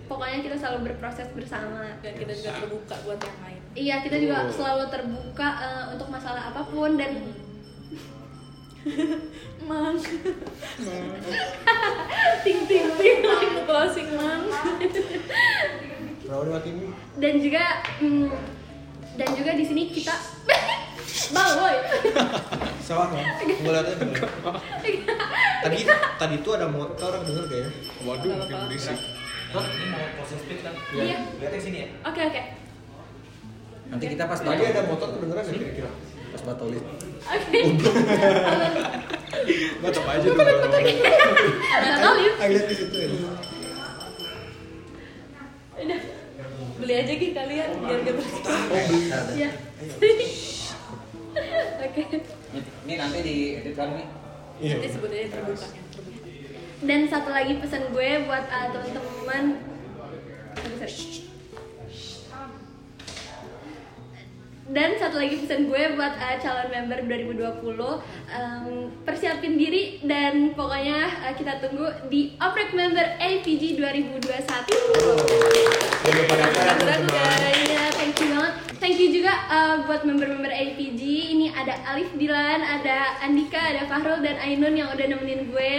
pokoknya 0.09 0.41
kita 0.41 0.57
selalu 0.57 0.79
berproses 0.89 1.29
bersama. 1.37 1.93
dan 2.01 2.17
kita 2.17 2.33
juga 2.33 2.51
terbuka 2.61 2.97
buat 3.05 3.21
yang 3.21 3.39
lain 3.45 3.61
Iya, 3.75 3.97
kita 4.07 4.17
juga 4.21 4.37
selalu 4.49 4.85
terbuka 4.89 5.49
eh, 5.61 5.85
untuk 5.93 6.09
masalah 6.09 6.49
apa 6.49 6.63
pun 6.73 6.97
dan 6.97 7.21
mang 9.69 9.97
ting 12.45 12.61
ting 12.69 12.87
ting. 12.97 13.19
mang 13.25 13.65
closing 13.65 14.09
mang. 14.13 14.45
Dan 17.15 17.35
juga 17.39 17.65
mm, 18.01 18.29
dan 19.15 19.29
juga 19.37 19.51
di 19.55 19.65
sini 19.65 19.83
kita 19.93 20.15
Bang, 21.35 21.57
woi. 21.57 21.77
Salah 22.87 23.09
kan? 23.09 23.25
Bener. 23.65 23.85
Tadi 25.63 25.79
tadi 26.19 26.35
tuh 26.45 26.53
ada 26.59 26.67
motor 26.69 27.17
denger 27.23 27.45
gak 27.47 27.61
ya? 27.65 27.69
Waduh, 28.05 28.31
makin 28.37 28.57
berisik. 28.69 28.99
ini 29.55 29.87
mau 29.87 30.03
closing 30.19 30.41
speech 30.43 30.61
kan 30.61 30.75
Iya. 30.91 31.19
lihatnya 31.39 31.61
sini 31.63 31.79
ya 31.87 31.89
Oke, 32.03 32.21
oke. 32.27 32.43
nanti 33.87 34.05
kita 34.11 34.27
pas 34.27 34.43
Tadi 34.43 34.65
ada 34.67 34.83
motor 34.83 35.15
kedengeran 35.15 35.47
gak 35.47 35.55
kira-kira? 35.55 35.91
pas 36.35 36.43
batolit 36.43 36.83
Oke. 37.25 37.59
Tetap 39.85 40.05
aja 40.09 40.27
tuh. 40.27 40.35
Nggak 40.35 40.83
ya. 42.19 42.33
Ah, 42.35 42.47
lihat 42.51 42.67
di 42.67 42.75
situ 42.75 42.97
ya. 42.97 43.09
Beli 46.85 47.01
aja 47.01 47.17
Gi 47.17 47.33
kalian 47.33 47.81
biar 47.81 48.01
gak 48.05 48.15
berisik. 48.21 48.45
Ya. 49.41 49.49
Oke. 51.89 52.03
Ini 52.85 52.95
nanti 53.01 53.19
diedit 53.25 53.73
kan 53.73 53.97
nih. 53.97 54.05
Iya. 54.61 54.77
Nanti 54.77 54.89
sebut 54.93 55.09
aja 55.09 55.33
terbuka. 55.33 55.65
Dan 56.85 57.09
satu 57.09 57.33
lagi 57.33 57.57
pesan 57.57 57.89
gue 57.89 58.29
buat 58.29 58.45
uh, 58.53 58.69
teman-teman. 58.69 59.65
Dan 64.69 64.91
satu 65.01 65.17
lagi 65.17 65.41
pesan 65.41 65.73
gue 65.73 65.83
buat 65.97 66.15
uh, 66.21 66.37
calon 66.37 66.69
member 66.69 67.01
2020 67.09 67.81
um, 67.81 68.93
Persiapin 69.09 69.57
diri 69.57 70.05
dan 70.05 70.53
pokoknya 70.53 71.09
uh, 71.25 71.33
kita 71.33 71.65
tunggu 71.65 71.89
di 72.13 72.37
oprek 72.37 72.77
member 72.77 73.17
APG 73.17 73.81
2021 73.81 74.21
Jangan 74.21 75.84
thank 77.97 78.21
you 78.21 78.29
banget. 78.29 78.53
Thank 78.77 79.01
you 79.01 79.09
juga 79.09 79.33
uh, 79.49 79.77
buat 79.89 80.05
member-member 80.05 80.53
APG. 80.53 81.01
Ini 81.33 81.57
ada 81.57 81.81
Alif 81.89 82.13
Dilan, 82.21 82.61
ada 82.61 83.17
Andika, 83.25 83.73
ada 83.73 83.89
Fahrul 83.89 84.21
dan 84.21 84.37
Ainun 84.45 84.77
yang 84.77 84.93
udah 84.93 85.07
nemenin 85.09 85.49
gue 85.49 85.73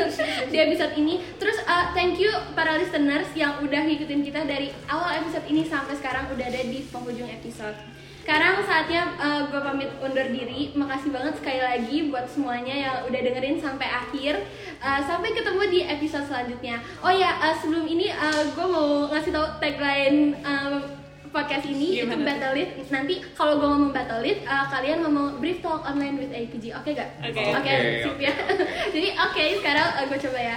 di 0.54 0.56
episode 0.62 0.94
ini. 0.94 1.18
Terus 1.42 1.58
uh, 1.66 1.90
thank 1.98 2.22
you 2.22 2.30
para 2.54 2.78
listeners 2.78 3.26
yang 3.34 3.58
udah 3.58 3.82
ngikutin 3.82 4.22
kita 4.22 4.46
dari 4.46 4.70
awal 4.86 5.18
episode 5.18 5.42
ini 5.50 5.66
sampai 5.66 5.98
sekarang 5.98 6.30
udah 6.30 6.46
ada 6.46 6.62
di 6.62 6.86
penghujung 6.86 7.26
episode. 7.26 7.74
Sekarang 8.22 8.62
saatnya 8.62 9.02
eh, 9.18 9.26
uh, 9.26 9.40
gue 9.50 9.60
pamit 9.60 9.90
undur 9.98 10.26
diri. 10.30 10.70
Makasih 10.78 11.10
banget 11.10 11.34
sekali 11.42 11.58
lagi 11.58 11.96
buat 12.06 12.30
semuanya 12.30 12.74
yang 12.74 12.96
udah 13.10 13.20
dengerin 13.20 13.58
sampai 13.58 13.90
akhir. 13.90 14.46
Uh, 14.78 15.02
sampai 15.02 15.34
ketemu 15.34 15.62
di 15.66 15.80
episode 15.82 16.30
selanjutnya. 16.30 16.78
Oh 17.02 17.10
ya, 17.10 17.34
uh, 17.42 17.54
sebelum 17.58 17.82
ini 17.82 18.14
uh, 18.14 18.46
gue 18.54 18.66
mau 18.70 19.10
ngasih 19.10 19.34
tau 19.34 19.58
tagline 19.58 20.38
uh, 20.46 21.02
podcast 21.32 21.66
ini 21.66 21.98
Gimana? 21.98 22.14
itu 22.14 22.16
battle 22.22 22.54
Nanti 22.94 23.14
kalau 23.34 23.58
gue 23.58 23.68
ngomong 23.72 23.90
battle 23.90 24.22
uh, 24.22 24.66
kalian 24.70 24.98
ngomong 25.02 25.42
brief 25.42 25.58
talk 25.58 25.82
online 25.82 26.14
with 26.22 26.30
APG. 26.30 26.78
Oke 26.78 26.94
okay 26.94 27.02
gak? 27.02 27.10
Oke. 27.26 27.34
Okay. 27.34 27.46
Oke, 27.50 27.58
okay, 27.58 27.74
okay, 27.74 28.02
sip 28.06 28.18
ya. 28.22 28.34
Jadi 28.94 29.08
oke, 29.18 29.32
okay, 29.34 29.46
sekarang 29.58 29.88
uh, 29.98 30.04
gue 30.06 30.18
coba 30.30 30.38
ya. 30.38 30.56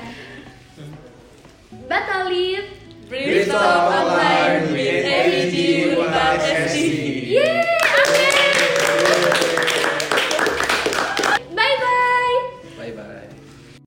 Battle 1.90 2.24
brief, 2.30 2.66
brief 3.10 3.50
talk 3.50 3.90
online 3.90 4.70
with 4.70 5.02
APG. 5.02 5.56
With 5.98 7.05
Yay! 7.36 7.65